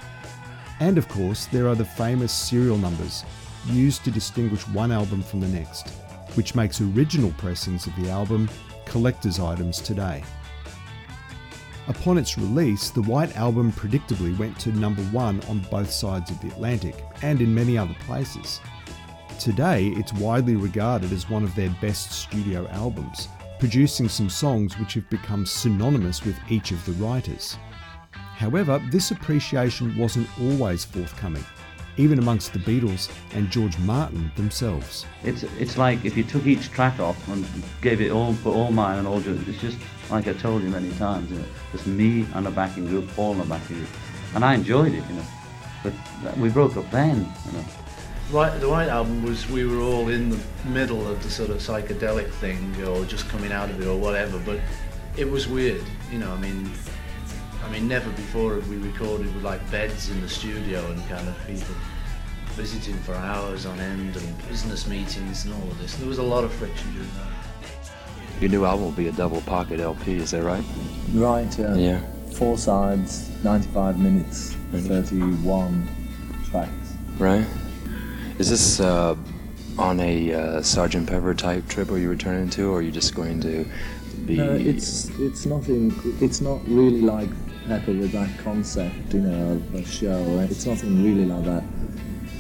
And 0.81 0.99
of 0.99 1.09
course, 1.09 1.47
there 1.47 1.69
are 1.69 1.75
the 1.75 1.85
famous 1.85 2.33
serial 2.33 2.79
numbers, 2.79 3.25
used 3.67 4.05
to 4.05 4.11
distinguish 4.11 4.67
one 4.69 4.93
album 4.93 5.23
from 5.23 5.41
the 5.41 5.49
next, 5.49 5.91
which 6.35 6.55
makes 6.55 6.81
original 6.81 7.33
pressings 7.39 7.87
of 7.87 7.97
the 7.97 8.11
album 8.11 8.49
collector's 8.85 9.41
items 9.41 9.81
today. 9.81 10.23
Upon 11.87 12.17
its 12.17 12.39
release, 12.39 12.91
the 12.91 13.03
White 13.03 13.37
Album 13.37 13.71
predictably 13.73 14.37
went 14.39 14.59
to 14.61 14.73
number 14.73 15.03
one 15.05 15.41
on 15.49 15.67
both 15.71 15.91
sides 15.91 16.31
of 16.31 16.41
the 16.41 16.49
Atlantic 16.49 17.05
and 17.23 17.43
in 17.43 17.55
many 17.55 17.77
other 17.77 17.95
places. 18.07 18.61
Today, 19.39 19.89
it's 19.89 20.13
widely 20.15 20.57
regarded 20.57 21.13
as 21.13 21.29
one 21.29 21.43
of 21.43 21.55
their 21.55 21.69
best 21.81 22.13
studio 22.13 22.67
albums, 22.69 23.29
producing 23.59 24.09
some 24.09 24.31
songs 24.31 24.79
which 24.79 24.95
have 24.95 25.09
become 25.11 25.45
synonymous 25.45 26.25
with 26.25 26.39
each 26.49 26.71
of 26.71 26.85
the 26.87 26.93
writers. 26.93 27.59
However, 28.13 28.81
this 28.91 29.11
appreciation 29.11 29.99
wasn't 29.99 30.29
always 30.41 30.85
forthcoming, 30.85 31.45
even 31.97 32.19
amongst 32.19 32.53
the 32.53 32.59
Beatles 32.61 33.11
and 33.35 33.51
George 33.51 33.77
Martin 33.81 34.31
themselves. 34.37 35.05
It's 35.25 35.43
it's 35.59 35.77
like 35.77 36.05
if 36.05 36.17
you 36.17 36.25
took 36.25 36.47
each 36.47 36.71
track 36.71 36.99
off 37.01 37.29
and 37.29 37.45
gave 37.83 38.01
it 38.01 38.13
all, 38.13 38.33
for 38.35 38.55
all 38.55 38.71
mine 38.71 38.99
and 38.99 39.07
all 39.07 39.21
yours. 39.21 39.47
It's 39.47 39.61
just 39.61 39.79
like 40.11 40.27
I 40.27 40.33
told 40.33 40.63
you 40.63 40.71
many 40.71 40.91
times, 40.93 41.31
you 41.31 41.39
know, 41.39 41.45
just 41.73 41.87
me 41.87 42.27
and 42.35 42.47
a 42.47 42.51
backing 42.51 42.87
group, 42.87 43.19
all 43.19 43.35
in 43.35 43.41
a 43.41 43.45
backing 43.45 43.77
group, 43.77 43.91
and 44.35 44.45
I 44.45 44.55
enjoyed 44.55 44.93
it, 44.95 45.05
you 45.09 45.17
know. 45.17 45.27
But 45.83 46.39
we 46.39 46.49
broke 46.49 46.77
up 46.77 46.91
then, 46.91 47.19
you 47.47 47.53
know. 47.53 47.65
Right, 48.31 48.59
the 48.59 48.69
White 48.69 48.89
Album 48.89 49.23
was 49.23 49.49
we 49.49 49.65
were 49.65 49.81
all 49.81 50.09
in 50.09 50.31
the 50.31 50.41
middle 50.65 51.07
of 51.07 51.23
the 51.23 51.31
sort 51.31 51.51
of 51.51 51.59
psychedelic 51.59 52.31
thing, 52.31 52.75
or 52.85 53.05
just 53.05 53.29
coming 53.29 53.53
out 53.53 53.71
of 53.71 53.81
it, 53.81 53.87
or 53.87 53.99
whatever. 53.99 54.39
But 54.39 54.61
it 55.17 55.31
was 55.31 55.47
weird, 55.47 55.85
you 56.11 56.19
know. 56.19 56.33
I 56.33 56.39
mean, 56.39 56.71
I 57.65 57.71
mean, 57.71 57.87
never 57.87 58.11
before 58.11 58.55
have 58.55 58.69
we 58.69 58.77
recorded 58.77 59.33
with 59.35 59.45
like 59.45 59.69
beds 59.71 60.11
in 60.11 60.21
the 60.21 60.29
studio 60.29 60.85
and 60.91 61.09
kind 61.09 61.29
of 61.29 61.37
people 61.47 61.75
visiting 62.55 62.97
for 62.99 63.15
hours 63.15 63.67
on 63.67 63.79
end 63.81 64.17
and 64.17 64.49
business 64.49 64.87
meetings 64.87 65.45
and 65.45 65.55
all 65.55 65.71
of 65.71 65.79
this. 65.79 65.95
There 65.97 66.09
was 66.09 66.19
a 66.19 66.23
lot 66.23 66.45
of 66.45 66.53
friction 66.53 66.93
during 66.93 67.09
that. 67.09 68.41
Your 68.41 68.51
new 68.51 68.65
album 68.65 68.85
will 68.85 68.93
be 68.93 69.09
a 69.09 69.13
double 69.13 69.41
pocket 69.43 69.81
LP, 69.81 70.17
is 70.17 70.31
that 70.33 70.43
right? 70.43 70.65
Right, 71.13 71.59
yeah. 71.59 71.75
Yeah. 71.75 72.01
Four 72.33 72.59
sides, 72.59 73.31
95 73.45 73.99
minutes, 73.99 74.57
31 74.73 75.89
tracks. 76.51 76.71
Right. 77.19 77.47
Is 78.39 78.51
this 78.51 78.81
uh, 78.81 79.15
on 79.79 80.01
a 80.01 80.35
uh, 80.35 80.63
Sergeant 80.63 81.09
Pepper 81.09 81.35
type 81.35 81.69
trip 81.69 81.91
are 81.91 81.99
you 81.99 82.11
returning 82.11 82.51
to, 82.51 82.71
or 82.71 82.79
are 82.79 82.83
you 82.83 82.91
just 82.91 83.15
going 83.15 83.41
to 83.43 83.65
be? 84.27 84.37
No, 84.37 84.53
it's 84.53 85.09
it's 85.21 85.47
nothing. 85.47 85.95
It's 86.21 86.41
not 86.41 86.61
really 86.67 87.01
like 87.01 87.29
Pepper 87.69 87.93
with 87.93 88.11
that 88.13 88.37
concept, 88.39 89.15
you 89.15 89.21
know, 89.21 89.53
of 89.53 89.75
a 89.75 89.85
show. 89.85 90.17
It's 90.51 90.67
nothing 90.67 91.05
really 91.05 91.27
like 91.27 91.45
that. 91.45 91.63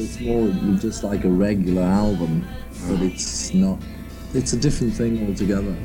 It's 0.00 0.18
more 0.18 0.48
just 0.78 1.04
like 1.04 1.24
a 1.24 1.30
regular 1.30 1.82
album, 1.82 2.44
but 2.88 3.00
it's 3.00 3.54
not. 3.54 3.78
It's 4.34 4.52
a 4.52 4.56
different 4.56 4.94
thing 4.94 5.28
altogether. 5.28 5.76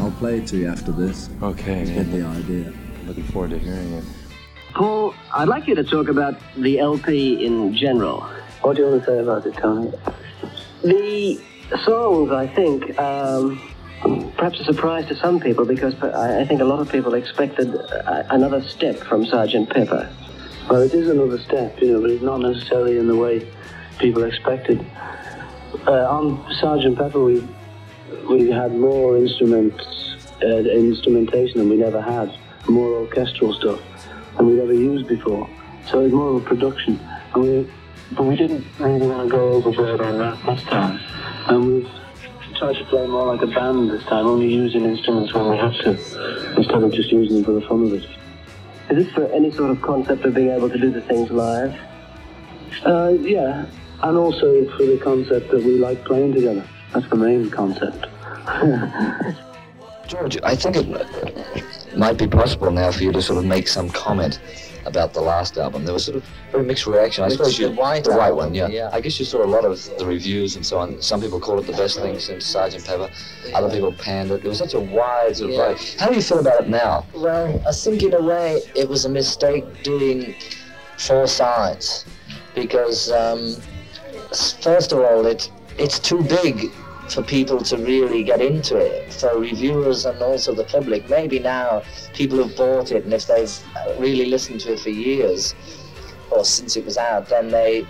I'll 0.00 0.10
play 0.12 0.38
it 0.38 0.48
to 0.48 0.56
you 0.56 0.66
after 0.66 0.90
this. 0.90 1.30
Okay. 1.40 1.86
You 1.86 1.94
get 1.94 2.10
the 2.10 2.22
idea. 2.22 2.72
Looking 3.06 3.24
forward 3.24 3.50
to 3.50 3.58
hearing 3.60 3.92
it. 3.92 4.04
Paul, 4.74 5.14
I'd 5.32 5.46
like 5.46 5.68
you 5.68 5.76
to 5.76 5.84
talk 5.84 6.08
about 6.08 6.34
the 6.56 6.80
LP 6.80 7.46
in 7.46 7.74
general. 7.76 8.28
What 8.66 8.74
do 8.74 8.82
you 8.82 8.88
want 8.88 9.04
to 9.04 9.06
say 9.06 9.18
about 9.20 9.46
it, 9.46 9.56
Tony? 9.58 9.92
The 10.82 11.40
songs, 11.84 12.32
I 12.32 12.48
think, 12.48 12.98
um, 12.98 13.62
perhaps 14.36 14.58
a 14.58 14.64
surprise 14.64 15.06
to 15.06 15.14
some 15.14 15.38
people 15.38 15.64
because 15.64 15.94
I 16.02 16.40
I 16.40 16.44
think 16.44 16.60
a 16.60 16.64
lot 16.64 16.80
of 16.80 16.90
people 16.90 17.14
expected 17.14 17.76
uh, 17.76 18.24
another 18.28 18.60
step 18.62 18.96
from 18.96 19.24
Sergeant 19.24 19.70
Pepper. 19.70 20.12
Well, 20.68 20.82
it 20.82 20.92
is 20.94 21.08
another 21.08 21.38
step, 21.38 21.80
you 21.80 21.92
know, 21.92 22.00
but 22.00 22.10
it's 22.10 22.24
not 22.24 22.40
necessarily 22.40 22.98
in 22.98 23.06
the 23.06 23.14
way 23.14 23.46
people 24.00 24.24
expected. 24.24 24.84
Uh, 25.86 26.16
on 26.18 26.44
Sergeant 26.60 26.98
Pepper, 26.98 27.22
we 27.22 27.46
we 28.28 28.50
had 28.50 28.74
more 28.74 29.16
instruments, 29.16 30.16
uh, 30.42 30.46
instrumentation 30.88 31.58
than 31.60 31.68
we 31.68 31.76
never 31.76 32.02
had, 32.02 32.36
more 32.68 32.90
orchestral 33.02 33.54
stuff 33.54 33.80
than 34.36 34.48
we'd 34.48 34.58
ever 34.58 34.74
used 34.74 35.06
before. 35.06 35.48
So 35.88 36.00
it's 36.00 36.12
more 36.12 36.30
of 36.30 36.42
a 36.42 36.44
production, 36.44 36.98
and 37.32 37.42
we, 37.44 37.70
but 38.12 38.24
we 38.24 38.36
didn't 38.36 38.64
really 38.78 39.06
want 39.06 39.28
to 39.28 39.30
go 39.30 39.52
overboard 39.54 40.00
on 40.00 40.18
that 40.18 40.44
this 40.46 40.62
time, 40.64 41.00
and 41.48 41.66
we've 41.66 41.90
tried 42.56 42.76
to 42.76 42.84
play 42.84 43.06
more 43.06 43.26
like 43.34 43.42
a 43.42 43.46
band 43.46 43.90
this 43.90 44.02
time, 44.04 44.26
only 44.26 44.52
using 44.52 44.84
instruments 44.84 45.32
when 45.34 45.50
we 45.50 45.56
have 45.56 45.74
to, 45.80 45.90
instead 46.56 46.82
of 46.82 46.92
just 46.92 47.10
using 47.10 47.36
them 47.36 47.44
for 47.44 47.52
the 47.52 47.66
fun 47.66 47.84
of 47.84 47.92
it. 47.92 48.04
Is 48.90 49.04
this 49.04 49.14
for 49.14 49.26
any 49.32 49.50
sort 49.50 49.70
of 49.70 49.82
concept 49.82 50.24
of 50.24 50.34
being 50.34 50.50
able 50.50 50.70
to 50.70 50.78
do 50.78 50.90
the 50.92 51.00
things 51.02 51.30
live? 51.30 51.74
Uh, 52.84 53.14
yeah, 53.20 53.66
and 54.02 54.16
also 54.16 54.64
for 54.76 54.84
the 54.84 54.98
concept 54.98 55.50
that 55.50 55.62
we 55.62 55.78
like 55.78 56.04
playing 56.04 56.34
together. 56.34 56.66
That's 56.92 57.08
the 57.08 57.16
main 57.16 57.50
concept. 57.50 58.06
George, 60.06 60.38
I 60.42 60.54
think 60.54 60.76
it 60.76 60.86
might 61.96 62.18
be 62.18 62.26
possible 62.26 62.70
now 62.70 62.90
for 62.92 63.02
you 63.02 63.12
to 63.12 63.22
sort 63.22 63.38
of 63.38 63.44
make 63.44 63.68
some 63.68 63.88
comment 63.90 64.40
about 64.84 65.12
the 65.12 65.20
last 65.20 65.58
album. 65.58 65.84
There 65.84 65.92
was 65.92 66.04
sort 66.04 66.16
of 66.16 66.24
very 66.52 66.64
mixed 66.64 66.86
reaction. 66.86 67.24
I 67.24 67.28
suppose 67.28 67.58
you, 67.58 67.68
the 67.68 67.74
White 67.74 68.04
the 68.04 68.14
white 68.16 68.30
one, 68.30 68.54
yeah. 68.54 68.68
yeah. 68.68 68.90
I 68.92 69.00
guess 69.00 69.18
you 69.18 69.24
saw 69.24 69.44
a 69.44 69.46
lot 69.46 69.64
of 69.64 69.84
the 69.98 70.06
reviews 70.06 70.54
and 70.56 70.64
so 70.64 70.78
on. 70.78 71.02
Some 71.02 71.20
people 71.20 71.40
call 71.40 71.58
it 71.58 71.66
the 71.66 71.72
best 71.72 71.98
thing 71.98 72.18
since 72.20 72.44
Sergeant 72.46 72.84
Pepper. 72.86 73.10
Other 73.52 73.68
people 73.68 73.92
panned 73.92 74.30
it. 74.30 74.44
It 74.44 74.48
was 74.48 74.58
such 74.58 74.74
a 74.74 74.80
wide 74.80 75.36
sort 75.36 75.50
of 75.50 75.56
Yeah. 75.56 75.64
variety. 75.64 75.98
How 75.98 76.08
do 76.08 76.14
you 76.14 76.22
feel 76.22 76.38
about 76.38 76.60
it 76.60 76.68
now? 76.68 77.04
Well, 77.14 77.60
I 77.66 77.72
think 77.72 78.02
in 78.02 78.14
a 78.14 78.22
way 78.22 78.62
it 78.76 78.88
was 78.88 79.04
a 79.04 79.08
mistake 79.08 79.64
doing 79.82 80.34
four 80.98 81.26
sides 81.26 82.04
because 82.54 83.10
um, 83.10 83.56
first 84.60 84.92
of 84.92 85.00
all 85.00 85.26
it 85.26 85.50
it's 85.78 85.98
too 85.98 86.22
big 86.22 86.70
for 87.10 87.22
people 87.22 87.60
to 87.60 87.76
really 87.76 88.22
get 88.22 88.40
into 88.40 88.76
it 88.76 89.12
for 89.12 89.38
reviewers 89.38 90.04
and 90.04 90.20
also 90.22 90.54
the 90.54 90.64
public. 90.64 91.08
Maybe 91.08 91.38
now 91.38 91.82
people 92.14 92.38
have 92.38 92.56
bought 92.56 92.92
it 92.92 93.04
and 93.04 93.12
if 93.12 93.26
they've 93.26 93.52
really 93.98 94.26
listened 94.26 94.60
to 94.60 94.72
it 94.72 94.80
for 94.80 94.90
years 94.90 95.54
or 96.30 96.44
since 96.44 96.76
it 96.76 96.84
was 96.84 96.96
out, 96.96 97.28
then 97.28 97.48
they 97.48 97.86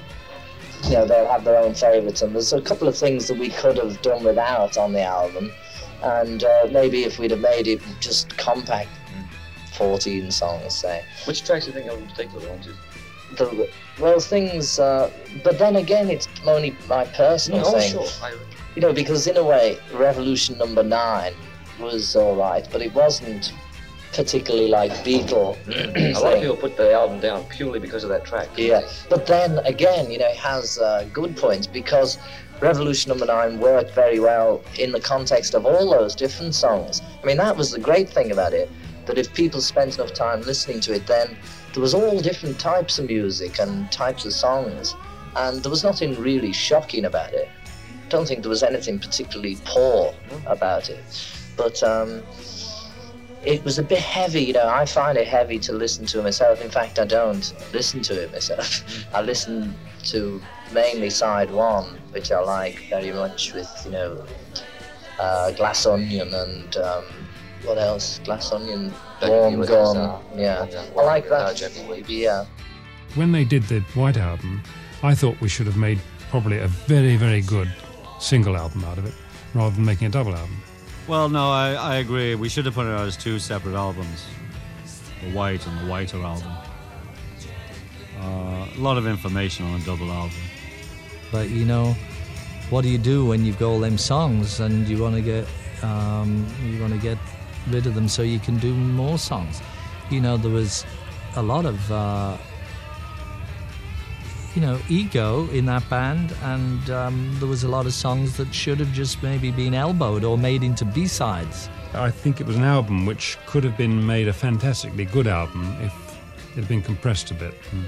you 0.85 0.91
know 0.91 1.07
they'll 1.07 1.27
have 1.27 1.45
their 1.45 1.59
own 1.59 1.75
favourites 1.75 2.23
and 2.23 2.35
there's 2.35 2.53
a 2.53 2.61
couple 2.61 2.87
of 2.87 2.97
things 2.97 3.27
that 3.29 3.39
we 3.39 3.49
could 3.49 3.77
have 3.79 4.01
done 4.03 4.23
without 4.23 4.77
on 4.77 4.93
the 4.93 5.03
album 5.03 5.51
and 6.03 6.45
uh, 6.45 6.69
maybe 6.71 7.05
if 7.05 7.19
we'd 7.19 7.31
have 7.31 7.41
made 7.41 7.67
it 7.67 7.81
just 8.01 8.37
compact 8.37 8.91
14 9.73 10.31
songs 10.31 10.75
say 10.75 11.05
Which 11.25 11.45
tracks 11.45 11.65
do 11.65 11.71
you 11.71 11.77
think 11.77 11.91
are 11.91 11.97
in 11.97 12.07
particular 12.07 12.49
ones? 12.49 12.69
the, 13.37 13.71
well 13.99 14.21
things 14.21 14.79
uh, 14.79 15.11
but 15.43 15.59
then 15.59 15.77
again 15.77 16.11
it's 16.11 16.29
only 16.47 16.77
my 16.89 17.05
personal 17.07 17.63
oh, 17.67 17.79
thing 17.79 17.93
sure. 17.93 18.07
I, 18.23 18.35
you 18.77 18.83
know 18.83 18.93
because 18.93 19.27
in 19.27 19.37
a 19.37 19.45
way 19.45 19.79
revolution 19.95 20.57
number 20.59 20.85
nine 20.85 21.33
was 21.81 22.15
all 22.15 22.37
right 22.37 22.69
but 22.71 22.81
it 22.81 22.95
wasn't 22.95 23.53
particularly 24.13 24.69
like 24.69 24.93
beatle 25.05 25.57
a 26.17 26.21
lot 26.21 26.35
of 26.35 26.41
people 26.41 26.57
put 26.57 26.77
the 26.77 26.93
album 26.93 27.19
down 27.21 27.45
purely 27.45 27.79
because 27.79 28.05
of 28.05 28.09
that 28.09 28.25
track. 28.25 28.49
yeah, 28.57 28.81
but 29.11 29.27
then 29.27 29.59
again, 29.67 30.11
you 30.11 30.19
know, 30.19 30.29
it 30.29 30.37
has 30.37 30.79
uh, 30.79 31.07
good 31.13 31.37
points 31.37 31.67
because 31.67 32.19
Revolution 32.61 33.11
Number 33.11 33.27
Nine 33.27 33.59
worked 33.59 33.91
very 33.91 34.19
well 34.19 34.63
in 34.79 34.93
the 34.93 35.01
context 35.01 35.55
of 35.55 35.67
all 35.67 35.91
those 35.91 36.15
different 36.15 36.55
songs. 36.55 37.03
I 37.23 37.27
mean, 37.27 37.37
that 37.37 37.55
was 37.57 37.71
the 37.73 37.81
great 37.81 38.09
thing 38.09 38.33
about 38.33 38.55
it. 38.55 38.71
That 39.05 39.19
if 39.19 39.33
people 39.35 39.61
spent 39.61 39.97
enough 39.97 40.15
time 40.15 40.41
listening 40.41 40.81
to 40.81 40.95
it, 40.95 41.07
then 41.07 41.37
there 41.75 41.83
was 41.83 41.93
all 41.93 42.19
different 42.21 42.59
types 42.59 42.99
of 42.99 43.07
music 43.07 43.59
and 43.59 43.93
types 43.93 44.25
of 44.25 44.33
songs, 44.33 44.95
and 45.37 45.63
there 45.63 45.71
was 45.71 45.85
nothing 45.85 46.19
really 46.19 46.53
shocking 46.53 47.05
about 47.05 47.35
it. 47.35 47.51
I 48.07 48.09
don't 48.09 48.27
think 48.27 48.43
there 48.43 48.51
was 48.51 48.63
anything 48.63 48.99
particularly 49.01 49.59
poor 49.65 50.15
about 50.47 50.89
it, 50.89 51.05
but. 51.57 51.83
Um, 51.83 52.23
it 53.45 53.63
was 53.65 53.79
a 53.79 53.83
bit 53.83 54.01
heavy, 54.01 54.43
you 54.43 54.53
know. 54.53 54.67
I 54.69 54.85
find 54.85 55.17
it 55.17 55.29
heavy 55.29 55.61
to 55.61 55.73
listen 55.73 56.05
to 56.07 56.21
myself. 56.21 56.61
In 56.61 56.69
fact, 56.69 56.99
I 56.99 57.05
don't 57.05 57.55
listen 57.73 58.03
to 58.03 58.21
it 58.21 58.33
myself. 58.33 58.83
I 59.15 59.23
listen 59.23 59.73
to 60.07 60.43
mainly 60.73 61.11
side 61.11 61.53
one, 61.53 61.97
which 62.11 62.33
I 62.33 62.41
like 62.41 62.83
very 62.91 63.13
much 63.13 63.55
with, 63.55 63.71
you 63.85 63.93
know, 63.93 64.25
uh, 65.21 65.53
Glass 65.53 65.87
Onion 65.87 66.35
and 66.35 66.77
um, 66.77 67.05
what 67.65 67.79
else? 67.79 68.19
Glass 68.25 68.51
Onion, 68.53 68.93
Warm 69.23 69.53
You 69.53 69.59
with 69.61 69.69
Gun. 69.69 69.95
His, 69.95 69.97
uh, 69.97 70.21
yeah, 70.35 70.67
yeah, 70.69 70.85
I 70.99 71.05
like 71.05 71.29
that. 71.29 71.57
Gentle 71.57 71.97
Yeah. 72.09 72.47
When 73.15 73.31
they 73.31 73.45
did 73.45 73.63
the 73.65 73.81
White 73.95 74.17
Album, 74.17 74.61
I 75.05 75.15
thought 75.15 75.41
we 75.41 75.49
should 75.49 75.67
have 75.67 75.77
made 75.77 76.01
probably 76.31 76.59
a 76.59 76.67
very, 76.67 77.15
very 77.17 77.43
good 77.43 77.73
single 78.19 78.57
album 78.57 78.85
out 78.85 78.99
of 78.99 79.07
it, 79.07 79.15
rather 79.55 79.75
than 79.75 79.85
making 79.85 80.07
a 80.07 80.11
double 80.11 80.35
album. 80.35 80.57
Well, 81.07 81.29
no, 81.29 81.51
I, 81.51 81.73
I 81.75 81.97
agree. 81.97 82.35
We 82.35 82.49
should 82.49 82.67
have 82.67 82.75
put 82.75 82.87
it 82.87 82.91
out 82.91 83.07
as 83.07 83.17
two 83.17 83.39
separate 83.39 83.75
albums 83.75 84.25
the 85.23 85.33
White 85.33 85.67
and 85.67 85.81
the 85.81 85.91
Whiter 85.91 86.23
album. 86.23 86.53
Uh, 88.21 88.67
a 88.77 88.79
lot 88.79 88.99
of 88.99 89.07
information 89.07 89.67
on 89.67 89.81
a 89.81 89.85
double 89.85 90.11
album. 90.11 90.37
But 91.33 91.51
you 91.51 91.65
know, 91.65 91.95
what 92.71 92.83
do 92.83 92.89
you 92.89 92.99
do 92.99 93.25
when 93.25 93.45
you've 93.45 93.59
got 93.59 93.69
all 93.69 93.81
them 93.81 93.99
songs 93.99 94.61
and 94.61 94.89
you 94.89 95.03
want 95.03 95.15
to 95.15 95.23
get 95.23 95.47
um, 95.83 96.47
you 96.65 96.81
want 96.81 96.93
to 96.93 96.99
get 96.99 97.19
rid 97.71 97.87
of 97.87 97.95
them 97.95 98.09
so 98.09 98.23
you 98.23 98.39
can 98.39 98.59
do 98.59 98.75
more 98.75 99.19
songs. 99.19 99.61
You 100.11 100.21
know, 100.21 100.37
there 100.37 100.51
was 100.51 100.85
a 101.35 101.43
lot 101.43 101.65
of, 101.65 101.93
uh, 101.93 102.37
you 104.57 104.63
know, 104.63 104.81
ego 104.89 105.47
in 105.51 105.67
that 105.67 105.89
band, 105.91 106.35
and 106.43 106.89
um, 106.89 107.37
there 107.39 107.47
was 107.47 107.63
a 107.63 107.69
lot 107.69 107.85
of 107.85 107.93
songs 107.93 108.39
that 108.39 108.53
should 108.55 108.81
have 108.81 108.91
just 108.91 109.23
maybe 109.23 109.51
been 109.51 109.75
elbowed 109.75 110.25
or 110.25 110.39
made 110.39 110.63
into 110.63 110.87
B 110.87 111.07
sides. 111.07 111.69
I 111.93 112.11
think 112.11 112.41
it 112.41 112.47
was 112.47 112.57
an 112.57 112.65
album 112.65 113.05
which 113.05 113.37
could 113.45 113.63
have 113.65 113.77
been 113.77 114.07
made 114.07 114.29
a 114.29 114.33
fantastically 114.33 115.05
good 115.05 115.27
album 115.27 115.77
if 115.83 115.93
it 116.53 116.61
had 116.61 116.69
been 116.69 116.81
compressed 116.81 117.31
a 117.31 117.35
bit 117.35 117.55
and 117.71 117.85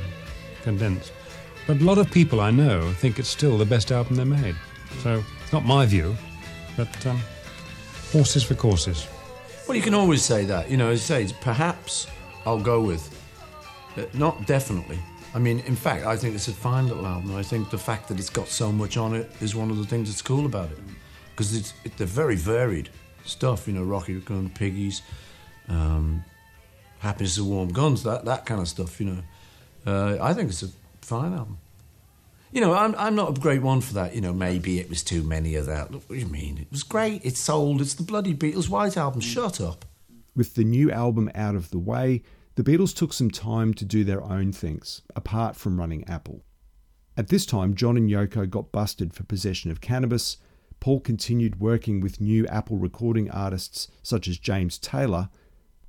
condensed. 0.63 1.11
But 1.67 1.81
a 1.81 1.85
lot 1.85 1.97
of 1.97 2.11
people 2.11 2.43
I 2.43 2.51
know 2.51 2.93
think 2.93 3.19
it's 3.19 3.31
still 3.31 3.57
the 3.57 3.65
best 3.65 3.91
album 3.91 4.17
they 4.17 4.25
made. 4.25 4.57
So 5.03 5.25
it's 5.43 5.53
not 5.55 5.65
my 5.65 5.87
view, 5.87 6.15
but 6.77 7.07
um, 7.07 7.19
horses 8.13 8.45
for 8.45 8.55
courses. 8.55 9.09
Well, 9.67 9.77
you 9.77 9.83
can 9.83 9.95
always 9.95 10.23
say 10.23 10.45
that. 10.45 10.71
You 10.71 10.77
know, 10.77 10.91
as 10.91 11.11
I 11.11 11.25
say, 11.25 11.35
perhaps 11.41 12.09
I'll 12.45 12.61
go 12.61 12.83
with. 12.83 13.09
Uh, 13.97 14.05
not 14.13 14.47
definitely. 14.47 14.99
I 15.35 15.39
mean, 15.39 15.61
in 15.61 15.77
fact, 15.77 16.07
I 16.07 16.17
think 16.17 16.35
it's 16.35 16.49
a 16.49 16.53
fine 16.53 16.89
little 16.89 17.07
album. 17.07 17.37
I 17.37 17.43
think 17.43 17.71
the 17.71 17.79
fact 17.79 18.09
that 18.09 18.19
it's 18.19 18.31
got 18.31 18.49
so 18.49 18.73
much 18.73 18.97
on 18.97 19.15
it 19.15 19.31
is 19.41 19.55
one 19.55 19.71
of 19.71 19.77
the 19.77 19.85
things 19.85 20.09
that's 20.09 20.23
cool 20.23 20.47
about 20.47 20.71
it. 20.71 20.79
Because 21.31 21.55
it's 21.55 21.75
it, 21.85 21.97
they're 21.97 22.07
very 22.07 22.37
varied 22.37 22.89
stuff, 23.25 23.69
you 23.69 23.75
know, 23.75 23.85
Rocky 23.85 24.15
Raccoon, 24.15 24.51
Piggies, 24.51 25.03
um, 25.69 26.25
Happiness 27.01 27.39
of 27.39 27.47
Warm 27.47 27.69
Guns, 27.69 28.03
that, 28.05 28.25
that 28.25 28.47
kind 28.47 28.61
of 28.61 28.69
stuff, 28.69 28.99
you 29.01 29.07
know. 29.07 29.23
Uh, 29.87 30.19
I 30.21 30.35
think 30.35 30.49
it's 30.49 30.63
a 30.63 30.69
fine 31.03 31.33
album. 31.33 31.59
You 32.51 32.63
know, 32.63 32.73
I'm, 32.73 32.95
I'm 32.97 33.15
not 33.15 33.37
a 33.37 33.41
great 33.41 33.61
one 33.61 33.83
for 33.83 33.95
that. 33.95 34.15
You 34.15 34.23
know, 34.23 34.33
maybe 34.33 34.81
it 34.81 34.89
was 34.89 35.03
too 35.03 35.23
many 35.23 35.55
of 35.55 35.67
that. 35.67 35.93
Look, 35.93 36.09
what 36.09 36.17
do 36.17 36.21
you 36.21 36.27
mean? 36.27 36.59
It 36.59 36.69
was 36.71 36.83
great. 36.83 37.25
It's 37.25 37.39
sold. 37.39 37.83
It's 37.83 37.95
the 37.95 38.03
bloody 38.03 38.35
Beatles 38.35 38.71
White 38.71 38.97
Album. 38.97 39.21
Shut 39.21 39.61
up. 39.61 39.85
With 40.35 40.55
the 40.55 40.65
new 40.65 40.91
album 40.91 41.31
out 41.35 41.55
of 41.55 41.71
the 41.71 41.79
way, 41.79 42.23
the 42.59 42.65
Beatles 42.65 42.93
took 42.93 43.13
some 43.13 43.31
time 43.31 43.73
to 43.73 43.85
do 43.85 44.03
their 44.03 44.21
own 44.25 44.51
things, 44.51 45.03
apart 45.15 45.55
from 45.55 45.79
running 45.79 46.03
Apple. 46.09 46.43
At 47.17 47.29
this 47.29 47.47
time, 47.47 47.77
John 47.77 47.97
and 47.97 48.11
Yoko 48.11 48.51
got 48.51 48.73
busted 48.73 49.15
for 49.15 49.23
possession 49.23 49.71
of 49.71 49.81
cannabis. 49.81 50.39
Paul 50.81 50.99
continued 50.99 51.61
working 51.61 52.01
with 52.01 52.21
new 52.21 52.49
Apple 52.49 52.77
recording 52.77 53.31
artists 53.31 53.87
such 54.03 54.27
as 54.27 54.39
James 54.39 54.77
Taylor, 54.77 55.29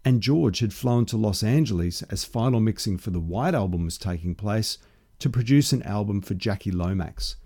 and 0.06 0.22
George 0.22 0.60
had 0.60 0.72
flown 0.72 1.08
to 1.08 1.18
Los 1.18 1.42
Angeles 1.42 2.04
as 2.04 2.24
final 2.24 2.60
mixing 2.60 3.00
for 3.00 3.10
the 3.10 3.20
White 3.20 3.56
Album 3.56 3.86
was 3.86 3.98
taking 3.98 4.36
place 4.36 4.78
to 5.18 5.28
produce 5.28 5.74
an 5.74 5.82
album 5.82 6.22
for 6.22 6.36
Jackie 6.36 6.70
Lomax, 6.70 7.38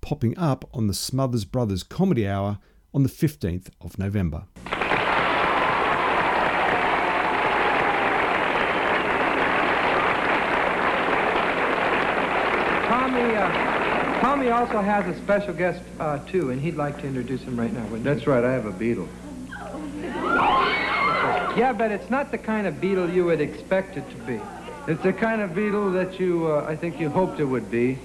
popping 0.00 0.36
up 0.36 0.68
on 0.74 0.88
the 0.88 0.94
Smothers 0.94 1.44
Brothers 1.44 1.84
Comedy 1.84 2.26
Hour 2.26 2.58
on 2.92 3.04
the 3.04 3.08
15th 3.08 3.68
of 3.80 4.00
November. 4.00 4.46
Tommy, 13.14 13.33
uh, 13.44 14.20
Tommy 14.20 14.48
also 14.50 14.80
has 14.80 15.06
a 15.06 15.18
special 15.22 15.52
guest 15.54 15.82
uh, 16.00 16.18
too, 16.26 16.50
and 16.50 16.60
he'd 16.60 16.76
like 16.76 16.98
to 17.00 17.06
introduce 17.06 17.42
him 17.42 17.58
right 17.58 17.72
now. 17.72 17.82
wouldn't 17.84 18.04
That's 18.04 18.22
he? 18.24 18.30
right, 18.30 18.44
I 18.44 18.52
have 18.52 18.66
a 18.66 18.72
Beetle. 18.72 19.08
Yeah, 21.56 21.72
but 21.72 21.92
it's 21.92 22.10
not 22.10 22.30
the 22.32 22.38
kind 22.38 22.66
of 22.66 22.80
beetle 22.80 23.08
you 23.08 23.24
would 23.26 23.40
expect 23.40 23.96
it 23.96 24.08
to 24.10 24.16
be. 24.24 24.40
It's 24.88 25.02
the 25.02 25.12
kind 25.12 25.40
of 25.40 25.54
Beetle 25.54 25.92
that 25.92 26.18
you, 26.18 26.48
uh, 26.48 26.66
I 26.68 26.74
think 26.74 26.98
you 26.98 27.08
hoped 27.08 27.38
it 27.38 27.44
would 27.44 27.70
be. 27.70 27.98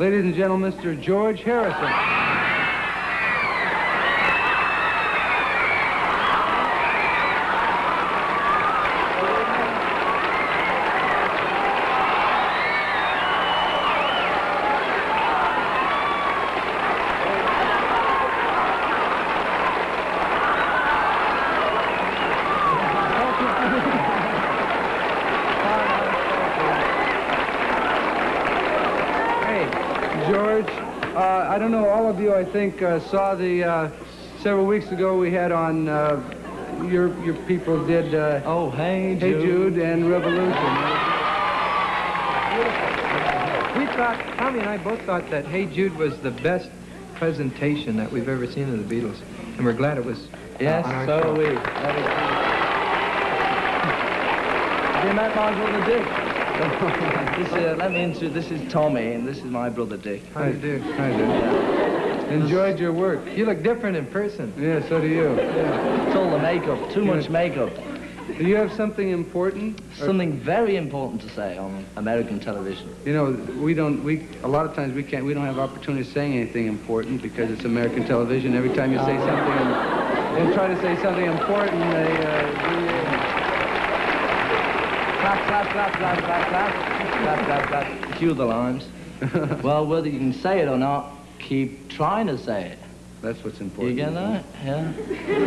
Ladies 0.00 0.24
and 0.24 0.34
gentlemen, 0.34 0.72
Mr. 0.72 1.00
George 1.00 1.40
Harrison. 1.42 1.92
Hey, 29.44 29.68
George, 30.30 30.66
uh, 31.14 31.46
I 31.50 31.58
don't 31.58 31.70
know, 31.70 31.86
all 31.88 32.08
of 32.08 32.18
you, 32.18 32.34
I 32.34 32.44
think, 32.70 32.82
uh, 32.82 32.98
saw 33.10 33.34
the, 33.34 33.62
uh, 33.62 33.90
several 34.40 34.64
weeks 34.64 34.90
ago 34.90 35.18
we 35.18 35.30
had 35.30 35.52
on, 35.52 35.86
uh, 35.86 36.18
your, 36.88 37.14
your 37.22 37.34
people 37.46 37.84
did, 37.86 38.14
uh, 38.14 38.40
Oh, 38.46 38.70
hey, 38.70 39.16
Hey 39.16 39.32
Jude. 39.32 39.42
Jude 39.42 39.78
and 39.78 40.10
Revolution. 40.10 40.44
We 43.78 43.86
thought, 43.96 44.18
Tommy 44.38 44.60
and 44.60 44.68
I 44.68 44.78
both 44.78 45.02
thought 45.02 45.28
that 45.30 45.44
Hey 45.44 45.66
Jude 45.66 45.94
was 45.96 46.18
the 46.20 46.30
best 46.30 46.70
presentation 47.16 47.98
that 47.98 48.10
we've 48.10 48.30
ever 48.30 48.46
seen 48.46 48.70
of 48.70 48.88
the 48.88 48.94
Beatles, 48.94 49.20
and 49.56 49.64
we're 49.66 49.74
glad 49.74 49.98
it 49.98 50.04
was. 50.04 50.26
Yes, 50.58 50.86
on 50.86 51.06
so 51.06 51.20
show. 51.20 51.30
are 51.30 51.36
we. 51.36 51.44
That 51.44 51.96
is 51.98 52.06
Have 54.94 55.04
you 55.04 55.12
met 55.12 55.36
my 55.36 55.50
Dick? 55.84 56.02
this, 57.36 57.52
uh, 57.52 57.76
let 57.78 57.92
me 57.92 58.04
introduce, 58.04 58.32
this 58.32 58.50
is 58.50 58.72
Tommy, 58.72 59.12
and 59.12 59.28
this 59.28 59.38
is 59.38 59.44
my 59.44 59.68
brother 59.68 59.98
Dick. 59.98 60.22
How 60.32 60.46
do 60.46 60.52
you 60.52 60.58
do? 60.58 60.80
Hi, 60.92 61.10
Dick. 61.10 61.83
Enjoyed 62.30 62.78
your 62.80 62.92
work. 62.92 63.20
You 63.36 63.44
look 63.46 63.62
different 63.62 63.96
in 63.96 64.06
person. 64.06 64.52
Yeah, 64.58 64.86
so 64.88 65.00
do 65.00 65.06
you. 65.06 65.28
It's 65.38 66.16
all 66.16 66.30
the 66.30 66.38
makeup, 66.38 66.90
too 66.90 67.04
much 67.04 67.28
makeup. 67.28 67.70
Do 68.38 68.44
you 68.44 68.56
have 68.56 68.72
something 68.72 69.10
important? 69.10 69.80
or- 70.00 70.06
Something 70.06 70.32
very 70.38 70.76
important 70.76 71.20
to 71.22 71.28
say 71.30 71.58
on 71.58 71.84
American 71.96 72.40
television. 72.40 72.88
You 73.04 73.12
know, 73.12 73.30
we 73.62 73.74
don't, 73.74 74.02
we, 74.02 74.26
a 74.42 74.48
lot 74.48 74.64
of 74.66 74.74
times 74.74 74.94
we 74.94 75.02
can't, 75.02 75.24
we 75.24 75.34
don't 75.34 75.44
have 75.44 75.58
opportunity 75.58 76.06
of 76.06 76.12
saying 76.12 76.32
anything 76.36 76.66
important 76.66 77.20
because 77.22 77.50
it's 77.50 77.64
American 77.64 78.04
television. 78.06 78.54
Every 78.56 78.70
time 78.74 78.92
you 78.92 78.98
say 79.00 79.18
something, 79.18 79.52
and 79.52 80.48
they 80.48 80.54
try 80.54 80.66
to 80.68 80.80
say 80.80 80.96
something 81.02 81.26
important, 81.26 81.80
they, 81.92 82.16
uh, 82.24 83.34
Clap, 85.20 85.46
clap, 85.46 85.72
clap, 85.72 85.92
clap, 85.96 86.18
clap, 86.18 86.48
clap. 86.48 87.22
Clap, 87.22 87.46
clap, 87.46 87.68
clap. 87.68 88.18
Cue 88.18 88.34
the 88.34 88.44
lines. 88.44 88.88
well, 89.62 89.86
whether 89.86 90.08
you 90.08 90.18
can 90.18 90.32
say 90.34 90.60
it 90.60 90.68
or 90.68 90.76
not, 90.76 91.12
keep 91.44 91.88
trying 91.88 92.26
to 92.26 92.38
say 92.38 92.70
it. 92.70 92.78
That's 93.20 93.42
what's 93.44 93.60
important. 93.60 93.96
You 93.96 94.04
get 94.04 94.14
that? 94.14 94.44
Yeah. 94.64 94.92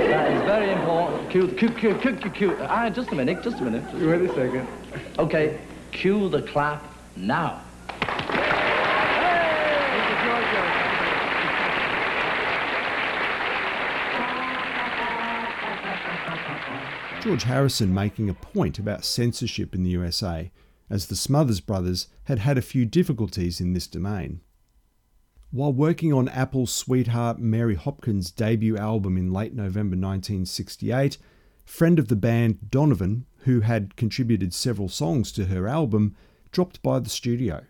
That 0.07 0.31
is 0.31 0.41
very 0.43 0.71
important. 0.71 1.29
Cue, 1.29 1.47
cue, 1.49 1.69
cue, 1.69 1.95
cue, 1.95 2.15
cue, 2.15 2.31
cue. 2.31 2.57
Ah, 2.61 2.89
just 2.89 3.11
a 3.11 3.15
minute, 3.15 3.43
just 3.43 3.59
a 3.59 3.63
minute. 3.63 3.83
Just 3.91 4.03
Wait 4.03 4.21
a 4.21 4.33
second. 4.33 4.67
Okay, 5.19 5.59
cue 5.91 6.29
the 6.29 6.41
clap 6.43 6.83
now. 7.15 7.61
George 17.21 17.43
Harrison 17.43 17.93
making 17.93 18.29
a 18.29 18.33
point 18.33 18.79
about 18.79 19.03
censorship 19.03 19.75
in 19.75 19.83
the 19.83 19.89
USA, 19.89 20.49
as 20.89 21.07
the 21.07 21.15
Smothers 21.15 21.59
Brothers 21.59 22.07
had 22.23 22.39
had 22.39 22.57
a 22.57 22.61
few 22.61 22.85
difficulties 22.85 23.59
in 23.59 23.73
this 23.73 23.85
domain. 23.85 24.39
While 25.51 25.71
working 25.71 26.11
on 26.11 26.27
Apple's 26.27 26.73
sweetheart 26.73 27.39
Mary 27.39 27.75
Hopkins' 27.75 28.31
debut 28.31 28.75
album 28.77 29.15
in 29.15 29.31
late 29.31 29.53
November 29.53 29.95
1968, 29.95 31.17
friend 31.63 31.99
of 31.99 32.09
the 32.09 32.17
band 32.17 32.69
Donovan, 32.69 33.25
who 33.39 33.61
had 33.61 33.95
contributed 33.95 34.53
several 34.53 34.89
songs 34.89 35.31
to 35.31 35.45
her 35.45 35.65
album, 35.65 36.17
dropped 36.51 36.83
by 36.83 36.99
the 36.99 37.09
studio. 37.09 37.63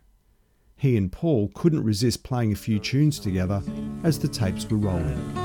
He 0.76 0.98
and 0.98 1.12
Paul 1.12 1.52
couldn't 1.54 1.84
resist 1.84 2.24
playing 2.24 2.52
a 2.52 2.56
few 2.56 2.80
tunes 2.80 3.20
together 3.20 3.62
as 4.04 4.18
the 4.18 4.28
tapes 4.28 4.68
were 4.68 4.78
rolling. 4.78 5.38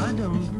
I 0.00 0.12
don't 0.12 0.55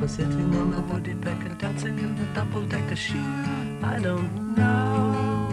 papa 0.00 0.12
sitting 0.12 0.56
on 0.56 0.72
a 0.72 0.80
woody 0.80 1.14
packet, 1.14 1.58
dancing 1.58 1.98
in 1.98 2.16
the 2.16 2.24
double 2.32 2.62
decker 2.62 2.96
shoe. 2.96 3.18
I 3.82 3.98
don't 4.00 4.56
know. 4.56 5.46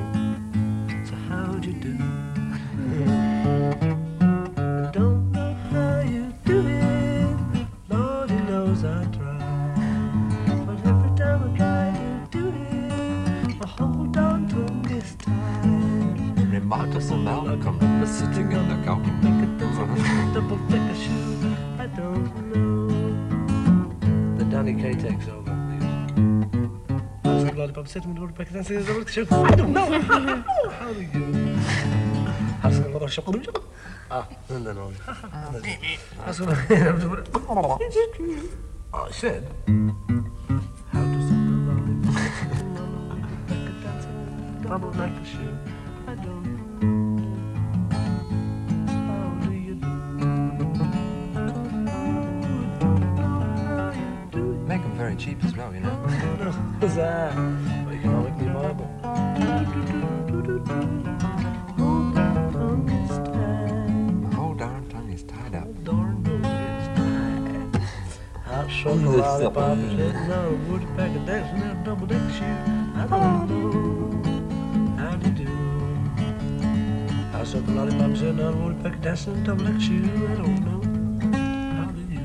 So 1.04 1.16
how'd 1.28 1.66
you 1.66 1.74
do? 1.74 1.98
I 4.58 4.91
don't 4.93 5.32
know 5.34 5.54
how 5.70 6.00
you 6.00 6.34
do 6.45 6.66
it. 6.66 7.68
Lord, 7.89 8.30
he 8.30 8.38
knows 8.38 8.86
I 8.86 9.04
try. 9.18 9.38
But 10.66 10.78
every 10.91 11.12
time 11.18 11.43
I 11.43 11.58
try 11.58 11.91
to 12.32 12.38
do 12.38 12.48
it, 12.48 13.62
I 13.62 13.68
hold 13.68 14.16
on 14.18 14.48
to 14.48 14.88
this 14.88 15.16
time. 15.16 16.52
Remarkable 16.52 17.18
Malcolm 17.18 18.06
sitting 18.06 18.54
on 18.54 18.70
the 18.70 18.78
couch. 18.86 19.08
And 19.08 19.24
make 19.24 19.41
a 19.43 19.45
double 20.34 20.58
decker 20.70 20.95
shoe, 20.95 21.56
I 21.80 21.88
don't 21.88 22.56
know. 22.56 22.86
The 24.58 24.64
Danny 24.64 24.82
Kaye 24.82 24.95
takes 24.99 25.28
over. 25.28 25.51
How's 27.24 27.45
the 27.45 27.53
lollipop, 27.55 27.88
set 27.88 28.03
him 28.03 28.10
in 28.10 28.16
the 28.16 28.22
woodpecker 28.22 28.53
dancing. 28.53 28.78
I 29.32 29.55
don't 29.55 29.72
know. 29.72 30.01
How 30.72 30.93
do 30.93 30.99
you? 30.99 31.55
How's 32.62 32.80
it 32.80 32.91
going? 32.91 33.45
Ah, 34.10 34.28
and 34.49 34.66
then 34.66 34.80
on. 34.80 34.93
How's 34.95 35.64
it 35.64 36.47
going? 38.18 38.49
I 38.91 39.12
said. 39.12 39.47
How 40.91 41.03
does 41.03 41.30
a 41.30 41.36
lollipop, 41.68 42.16
dancing, 43.84 44.64
bubble 44.68 44.91
like 44.93 45.12
a 45.12 45.24
shoe? 45.24 45.55
I 46.08 46.16
don't 46.16 46.43
know. 46.43 46.66
Cheap 55.18 55.43
as 55.45 55.55
well, 55.57 55.74
you 55.74 55.80
know. 55.80 55.89
What's 56.80 56.95
that? 56.95 57.32
Economically 57.32 58.47
viable. 58.49 58.88
The 64.22 64.36
whole 64.36 64.53
darn 64.53 64.88
tongue 64.89 65.09
is 65.09 65.24
tied 65.24 65.55
up. 65.55 65.84
Darn 65.84 66.24
tongue 66.24 66.45
is 66.45 66.88
tied. 66.95 67.82
Hot 68.45 68.70
shot 68.70 68.97
the 68.97 69.09
lollipop 69.09 69.78
is 69.80 69.93
a 69.99 70.49
woodpecker 70.70 71.26
dancing 71.26 71.61
in 71.61 71.78
a 71.78 71.84
double 71.84 72.05
deck 72.05 72.32
shoe. 72.34 72.45
I 72.95 73.07
don't 73.09 73.47
know 73.49 74.97
how 74.97 75.15
do 75.15 75.30
you 75.30 75.36
do. 75.36 75.51
Hot 77.32 77.47
shot 77.47 77.65
the 77.65 77.72
lollipop 77.72 78.01
on 78.01 78.39
a 78.39 78.51
woodpecker 78.51 78.97
dancing 78.97 79.34
in 79.34 79.39
a 79.41 79.43
double 79.45 79.65
deck 79.65 79.82
shoe. 79.82 80.03
I 80.03 80.36
don't 80.36 80.61
know. 80.63 80.82
How 81.74 81.89
do 81.91 82.01
you? 82.13 82.22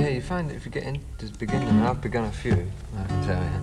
Yeah, 0.00 0.10
you 0.10 0.22
find 0.22 0.48
that 0.50 0.54
if 0.54 0.64
you 0.64 0.70
get 0.70 0.84
into 0.84 1.15
beginning, 1.38 1.82
I've 1.82 2.00
begun 2.00 2.24
a 2.24 2.32
few, 2.32 2.70
I 2.98 3.04
can 3.06 3.26
tell 3.26 3.42
you, 3.42 3.60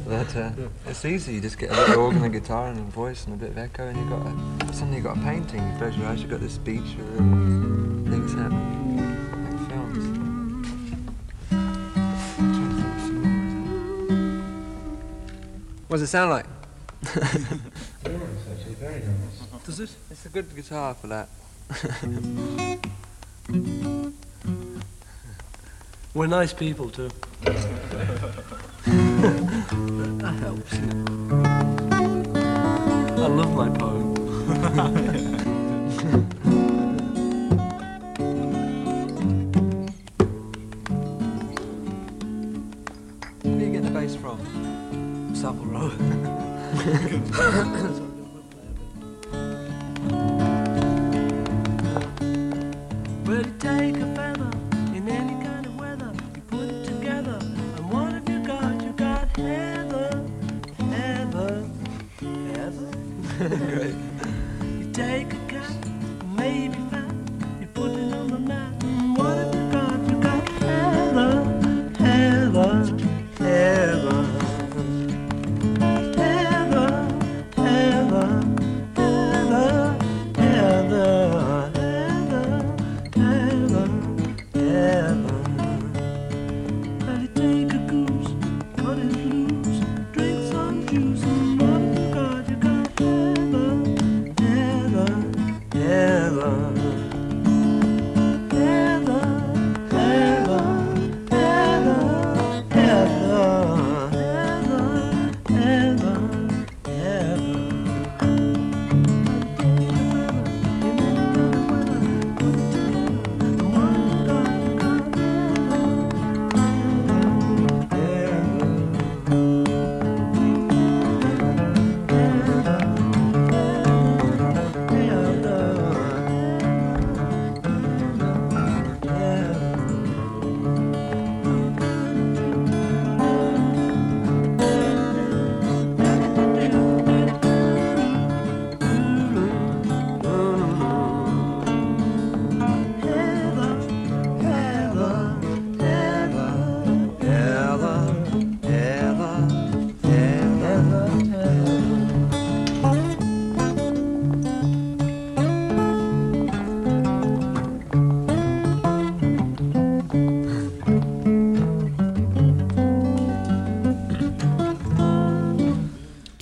but 0.06 0.36
uh, 0.36 0.50
it's 0.86 1.04
easy. 1.04 1.34
You 1.34 1.40
just 1.40 1.58
get 1.58 1.70
a 1.70 1.74
little 1.74 2.04
organ, 2.04 2.24
a 2.24 2.28
guitar, 2.28 2.68
and 2.68 2.78
a 2.78 2.82
voice, 2.82 3.26
and 3.26 3.34
a 3.34 3.36
bit 3.36 3.50
of 3.50 3.58
echo, 3.58 3.86
and 3.86 3.96
you've 3.96 4.08
got 4.08 4.26
a, 4.26 4.74
suddenly 4.74 4.96
you've 4.96 5.04
got 5.04 5.16
a 5.16 5.20
painting. 5.20 5.62
You 5.66 5.78
close 5.78 5.96
your 5.96 6.08
eyes, 6.08 6.20
you've 6.20 6.30
got 6.30 6.40
this 6.40 6.58
beach 6.58 6.96
with 6.96 7.16
things 8.10 8.32
happening, 8.34 8.96
like 9.44 9.58
films. 9.70 10.04
What 15.88 15.98
does 15.98 16.02
it 16.02 16.08
sound 16.08 16.30
like? 16.30 16.46
It's 17.02 17.16
actually 18.50 18.74
very 18.74 19.00
nice. 19.00 19.64
Does 19.64 19.80
it? 19.80 19.90
It's 20.10 20.26
a 20.26 20.28
good 20.28 20.54
guitar 20.54 20.94
for 20.94 21.06
that. 21.06 21.28
We're 26.14 26.28
nice 26.28 26.52
people 26.52 26.90
too. 26.90 27.10
that 27.42 27.56
helps. 30.38 30.72
I 33.18 33.26
love 33.26 33.52
my 33.56 33.68
poem. 33.70 34.14
Where 43.42 43.58
do 43.58 43.64
you 43.64 43.72
get 43.72 43.82
the 43.82 43.90
bass 43.90 44.14
from? 44.14 44.38
Savile 45.34 45.64
Row. 45.64 45.90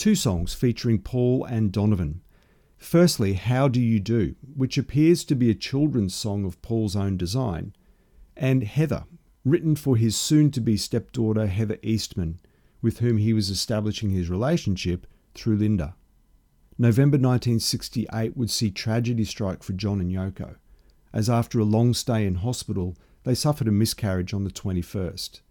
Two 0.02 0.16
songs 0.16 0.52
featuring 0.52 0.98
Paul 0.98 1.44
and 1.44 1.70
Donovan. 1.70 2.22
Firstly, 2.76 3.34
How 3.34 3.68
Do 3.68 3.80
You 3.80 4.00
Do, 4.00 4.34
which 4.56 4.76
appears 4.76 5.22
to 5.22 5.36
be 5.36 5.48
a 5.48 5.54
children's 5.54 6.12
song 6.12 6.44
of 6.44 6.60
Paul's 6.60 6.96
own 6.96 7.16
design, 7.16 7.72
and 8.36 8.64
Heather, 8.64 9.04
written 9.44 9.76
for 9.76 9.96
his 9.96 10.16
soon 10.16 10.50
to 10.50 10.60
be 10.60 10.76
stepdaughter 10.76 11.46
Heather 11.46 11.78
Eastman, 11.84 12.40
with 12.80 12.98
whom 12.98 13.18
he 13.18 13.32
was 13.32 13.48
establishing 13.48 14.10
his 14.10 14.28
relationship 14.28 15.06
through 15.36 15.58
Linda. 15.58 15.94
November 16.76 17.14
1968 17.16 18.36
would 18.36 18.50
see 18.50 18.72
tragedy 18.72 19.24
strike 19.24 19.62
for 19.62 19.72
John 19.72 20.00
and 20.00 20.10
Yoko, 20.10 20.56
as 21.12 21.30
after 21.30 21.60
a 21.60 21.64
long 21.64 21.94
stay 21.94 22.26
in 22.26 22.34
hospital, 22.34 22.96
they 23.22 23.36
suffered 23.36 23.68
a 23.68 23.70
miscarriage 23.70 24.34
on 24.34 24.42
the 24.42 24.50
21st. 24.50 25.42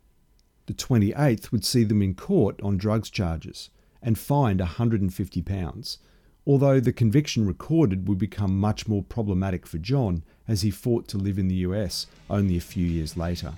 The 0.66 0.74
28th 0.74 1.54
would 1.54 1.64
see 1.64 1.86
them 1.86 2.02
in 2.02 2.16
court 2.16 2.62
on 2.62 2.76
drugs 2.76 3.10
charges 3.10 3.70
and 4.02 4.18
fined 4.18 4.60
£150, 4.60 5.98
although 6.46 6.80
the 6.80 6.94
conviction 6.94 7.46
recorded 7.46 8.08
would 8.08 8.18
become 8.18 8.60
much 8.60 8.88
more 8.88 9.04
problematic 9.04 9.66
for 9.66 9.78
John 9.78 10.24
as 10.48 10.62
he 10.62 10.72
fought 10.72 11.08
to 11.10 11.18
live 11.18 11.38
in 11.38 11.48
the 11.48 11.56
US 11.56 12.08
only 12.30 12.58
a 12.58 12.62
few 12.62 12.86
years 12.86 13.16
later. 13.16 13.54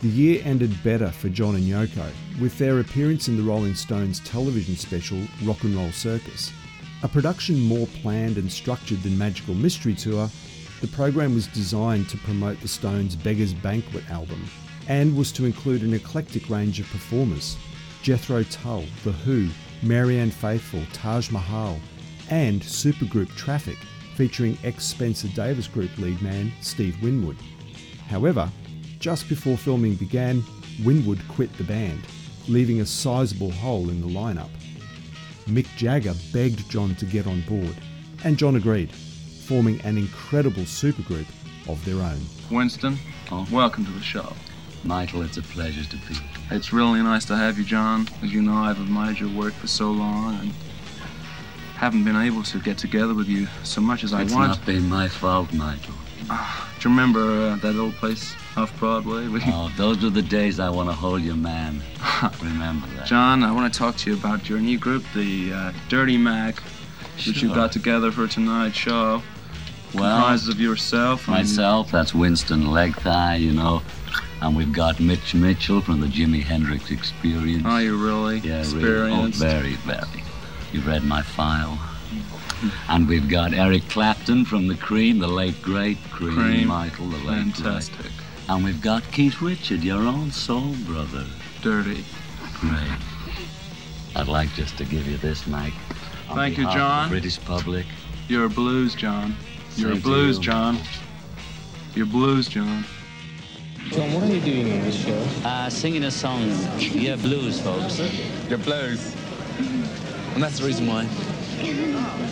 The 0.00 0.08
year 0.08 0.40
ended 0.44 0.82
better 0.82 1.10
for 1.10 1.28
John 1.28 1.56
and 1.56 1.64
Yoko, 1.64 2.10
with 2.40 2.56
their 2.56 2.80
appearance 2.80 3.28
in 3.28 3.36
the 3.36 3.42
Rolling 3.42 3.74
Stones 3.74 4.20
television 4.20 4.76
special 4.76 5.20
Rock 5.44 5.62
and 5.64 5.74
Roll 5.74 5.92
Circus. 5.92 6.50
A 7.02 7.08
production 7.08 7.60
more 7.60 7.86
planned 7.86 8.38
and 8.38 8.50
structured 8.50 9.02
than 9.02 9.18
Magical 9.18 9.54
Mystery 9.54 9.94
Tour, 9.94 10.30
the 10.80 10.88
program 10.88 11.34
was 11.34 11.46
designed 11.48 12.08
to 12.08 12.16
promote 12.18 12.60
the 12.60 12.68
Stones' 12.68 13.14
Beggar's 13.14 13.52
Banquet 13.52 14.08
album 14.10 14.42
and 14.88 15.14
was 15.14 15.32
to 15.32 15.44
include 15.44 15.82
an 15.82 15.92
eclectic 15.92 16.48
range 16.48 16.80
of 16.80 16.88
performers 16.88 17.58
Jethro 18.02 18.42
Tull, 18.44 18.84
The 19.04 19.12
Who, 19.12 19.48
Marianne 19.82 20.30
Faithfull, 20.30 20.84
Taj 20.92 21.30
Mahal, 21.30 21.78
and 22.30 22.60
supergroup 22.62 23.34
Traffic, 23.36 23.76
featuring 24.14 24.56
ex 24.64 24.84
Spencer 24.84 25.28
Davis 25.28 25.66
Group 25.66 25.96
lead 25.98 26.20
man 26.22 26.52
Steve 26.60 27.00
Winwood. 27.02 27.36
However, 28.08 28.50
just 28.98 29.28
before 29.28 29.56
filming 29.56 29.94
began, 29.94 30.42
Winwood 30.84 31.20
quit 31.28 31.52
the 31.56 31.64
band, 31.64 32.00
leaving 32.48 32.80
a 32.80 32.86
sizable 32.86 33.50
hole 33.50 33.90
in 33.90 34.00
the 34.00 34.06
lineup. 34.06 34.50
Mick 35.46 35.66
Jagger 35.76 36.14
begged 36.32 36.68
John 36.70 36.94
to 36.96 37.04
get 37.04 37.26
on 37.26 37.42
board, 37.42 37.74
and 38.24 38.38
John 38.38 38.56
agreed, 38.56 38.92
forming 39.46 39.80
an 39.82 39.98
incredible 39.98 40.62
supergroup 40.62 41.26
of 41.68 41.84
their 41.84 41.96
own. 41.96 42.20
Winston, 42.50 42.96
oh, 43.30 43.46
welcome 43.50 43.84
to 43.84 43.90
the 43.90 44.00
show. 44.00 44.32
Michael, 44.84 45.22
it's 45.22 45.36
a 45.36 45.42
pleasure 45.42 45.84
to 45.84 45.96
be. 46.08 46.14
here. 46.14 46.22
It's 46.50 46.72
really 46.72 47.02
nice 47.02 47.24
to 47.26 47.36
have 47.36 47.58
you, 47.58 47.64
John. 47.64 48.08
As 48.22 48.32
you 48.32 48.42
know, 48.42 48.54
I've 48.54 48.80
admired 48.80 49.18
your 49.20 49.30
work 49.30 49.52
for 49.54 49.66
so 49.66 49.90
long 49.90 50.38
and 50.40 50.52
haven't 51.76 52.04
been 52.04 52.16
able 52.16 52.42
to 52.44 52.58
get 52.60 52.78
together 52.78 53.14
with 53.14 53.28
you 53.28 53.46
so 53.62 53.80
much 53.80 54.04
as 54.04 54.12
I 54.12 54.22
It's 54.22 54.32
want. 54.34 54.50
It's 54.50 54.58
not 54.58 54.66
been 54.66 54.88
my 54.88 55.08
fault, 55.08 55.52
Michael. 55.52 55.94
Do 56.28 56.88
you 56.88 56.90
remember 56.90 57.20
uh, 57.50 57.56
that 57.56 57.76
old 57.76 57.94
place 57.94 58.34
off 58.56 58.76
Broadway? 58.78 59.26
We- 59.28 59.40
Oh, 59.46 59.70
those 59.76 60.02
were 60.02 60.10
the 60.10 60.22
days 60.22 60.60
I 60.60 60.70
want 60.70 60.88
to 60.88 60.94
hold 60.94 61.22
you, 61.22 61.34
man. 61.34 61.82
Remember 62.42 62.86
that. 62.96 63.06
John, 63.06 63.42
I 63.42 63.50
want 63.52 63.72
to 63.72 63.78
talk 63.78 63.96
to 63.98 64.10
you 64.10 64.16
about 64.16 64.48
your 64.48 64.60
new 64.60 64.78
group, 64.78 65.04
the 65.14 65.52
uh, 65.52 65.72
Dirty 65.88 66.16
Mac, 66.16 66.60
which 67.26 67.42
you 67.42 67.48
got 67.52 67.72
together 67.72 68.12
for 68.12 68.26
tonight's 68.28 68.76
show. 68.76 69.22
Well, 69.92 70.18
Comprises 70.18 70.48
of 70.48 70.60
yourself 70.60 71.26
and 71.26 71.36
Myself, 71.36 71.90
that's 71.90 72.14
Winston 72.14 72.70
Leg 72.70 72.94
Thigh, 72.96 73.36
you 73.36 73.52
know. 73.52 73.82
And 74.40 74.56
we've 74.56 74.72
got 74.72 75.00
Mitch 75.00 75.34
Mitchell 75.34 75.80
from 75.80 76.00
the 76.00 76.06
Jimi 76.06 76.42
Hendrix 76.42 76.90
Experience. 76.90 77.64
Are 77.66 77.82
you 77.82 77.96
really? 77.96 78.38
Yeah, 78.38 78.64
really. 78.72 79.12
Oh, 79.12 79.28
very, 79.32 79.74
very. 79.74 80.24
You've 80.72 80.86
read 80.86 81.04
my 81.04 81.22
file. 81.22 81.78
And 82.88 83.08
we've 83.08 83.28
got 83.28 83.52
Eric 83.54 83.88
Clapton 83.88 84.44
from 84.44 84.66
the 84.66 84.74
Cream, 84.76 85.18
the 85.18 85.28
late 85.28 85.60
great 85.62 85.98
Cream, 86.10 86.34
Cream. 86.34 86.68
Michael, 86.68 87.08
the 87.08 87.18
late 87.18 87.54
Fantastic. 87.54 87.96
great. 87.98 88.12
And 88.48 88.64
we've 88.64 88.82
got 88.82 89.02
Keith 89.12 89.40
Richard, 89.40 89.82
your 89.82 90.02
own 90.02 90.30
soul 90.30 90.74
brother. 90.86 91.24
Dirty. 91.62 92.04
Great. 92.60 92.90
I'd 94.16 94.28
like 94.28 94.52
just 94.54 94.76
to 94.78 94.84
give 94.84 95.06
you 95.06 95.16
this, 95.18 95.46
Mike. 95.46 95.72
Thank 96.34 96.58
you, 96.58 96.64
John. 96.64 97.08
British 97.08 97.40
public. 97.44 97.86
You're 98.28 98.46
a 98.46 98.50
blues, 98.50 98.94
John. 98.94 99.36
You're 99.76 99.90
Same 99.90 99.98
a 99.98 100.00
blues, 100.00 100.36
you. 100.36 100.42
John. 100.42 100.78
Yer 101.94 102.04
Blues, 102.04 102.48
John. 102.48 102.84
John, 103.88 104.12
what 104.12 104.22
are 104.24 104.26
you 104.32 104.40
doing 104.40 104.68
in 104.68 104.82
this 104.82 105.04
show? 105.04 105.18
Uh, 105.44 105.68
singing 105.70 106.04
a 106.04 106.10
song. 106.10 106.48
Yeah, 106.78 107.16
blues, 107.16 107.60
folks. 107.60 107.98
Yer 108.48 108.58
Blues. 108.58 109.14
And 110.34 110.42
that's 110.42 110.58
the 110.60 110.66
reason 110.66 110.86
why. 110.86 111.08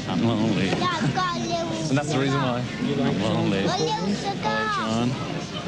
I'm 0.09 0.23
lonely. 0.25 0.69
And 0.69 1.97
that's 1.99 2.13
the 2.13 2.19
reason 2.19 2.41
why. 2.41 2.63
I'm 3.01 3.23
lonely. 3.23 3.65
John. 3.65 5.11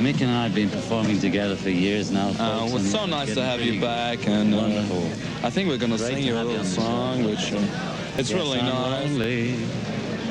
Mick 0.01 0.21
and 0.23 0.31
I 0.31 0.45
have 0.45 0.55
been 0.55 0.71
performing 0.71 1.19
together 1.19 1.57
for 1.57 1.69
years 1.71 2.11
now. 2.11 2.29
Uh, 2.29 2.33
folks, 2.33 2.73
well, 2.73 2.77
it's 2.77 2.91
so 2.91 3.07
nice 3.07 3.35
to 3.35 3.43
have 3.43 3.61
you 3.61 3.81
back, 3.81 4.27
and 4.27 4.55
uh, 4.55 4.67
I 5.47 5.51
think 5.51 5.69
we're 5.69 5.77
going 5.77 5.93
to 5.93 5.99
sing 5.99 6.17
to 6.17 6.23
you 6.23 6.35
a 6.37 6.43
little 6.43 6.53
on 6.53 6.59
the 6.59 6.65
show. 6.65 6.81
song, 6.81 7.25
which 7.25 7.53
uh, 7.53 8.17
it's 8.17 8.31
Yes, 8.31 8.33
really 8.33 8.61
I'm 8.61 8.67
nice. 8.67 9.11
lonely. 9.11 9.67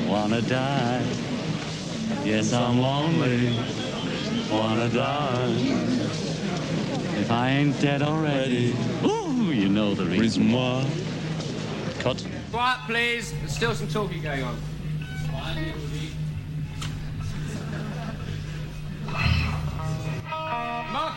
Wanna 0.08 0.42
die. 0.42 1.04
Yes, 2.24 2.52
I'm 2.52 2.80
lonely. 2.80 3.56
Wanna 4.50 4.88
die. 4.88 5.54
If 7.18 7.30
I 7.30 7.50
ain't 7.50 7.80
dead 7.80 8.02
already. 8.02 8.74
Ooh, 9.04 9.52
you 9.52 9.68
know 9.68 9.94
the 9.94 10.04
reason 10.04 10.50
why. 10.50 10.84
Cut. 12.00 12.26
Quiet, 12.50 12.80
please. 12.86 13.32
There's 13.32 13.54
still 13.54 13.74
some 13.74 13.88
talking 13.88 14.22
going 14.22 14.42
on. 14.42 14.56
Mark 20.92 21.16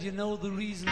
you 0.00 0.10
know 0.10 0.36
the 0.36 0.50
reason 0.50 0.88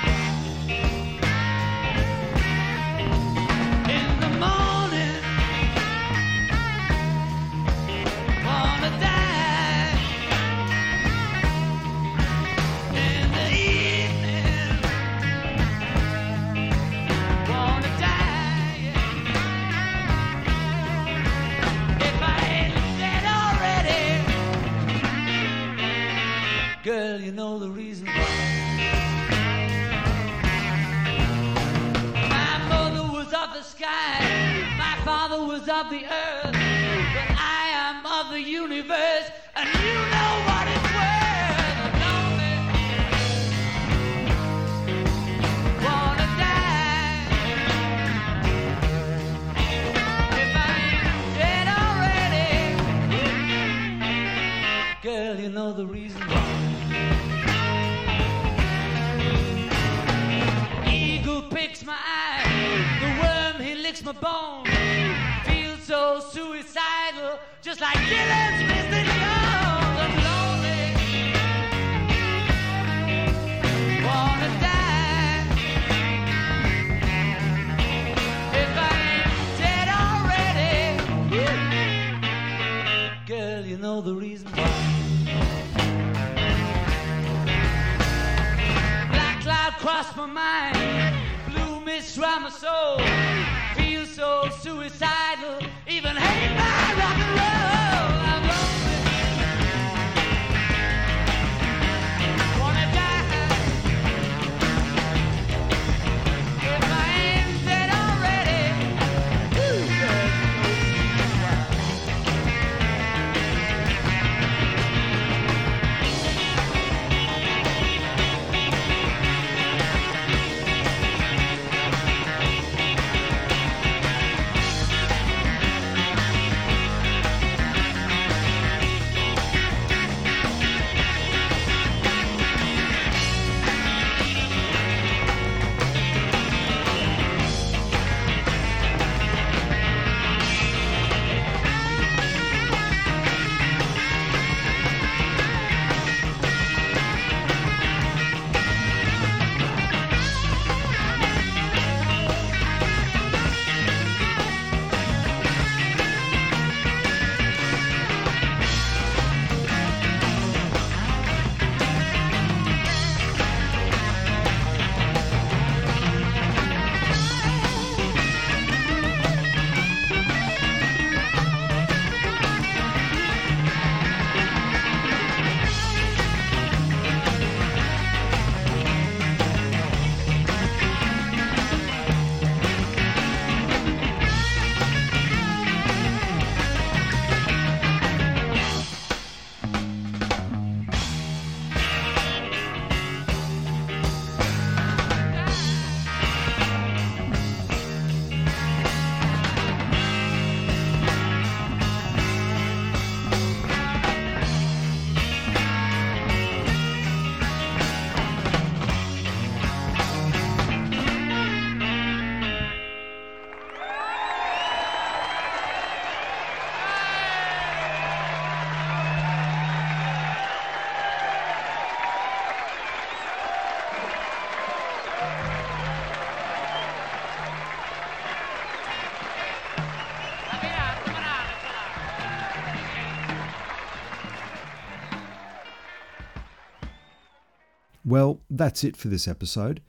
Well, 238.11 238.41
that's 238.51 238.83
it 238.83 238.97
for 238.97 239.07
this 239.07 239.29
episode. 239.29 239.81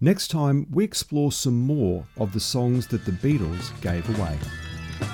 Next 0.00 0.28
time, 0.28 0.66
we 0.70 0.82
explore 0.82 1.30
some 1.30 1.60
more 1.60 2.06
of 2.16 2.32
the 2.32 2.40
songs 2.40 2.86
that 2.86 3.04
the 3.04 3.12
Beatles 3.12 3.78
gave 3.82 4.08
away. 4.18 4.38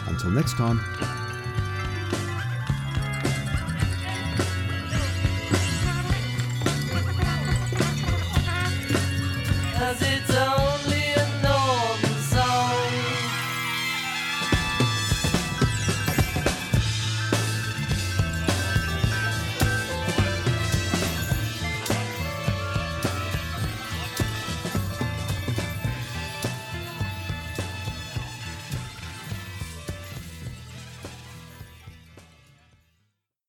Until 0.06 0.30
next 0.30 0.52
time. 0.56 0.78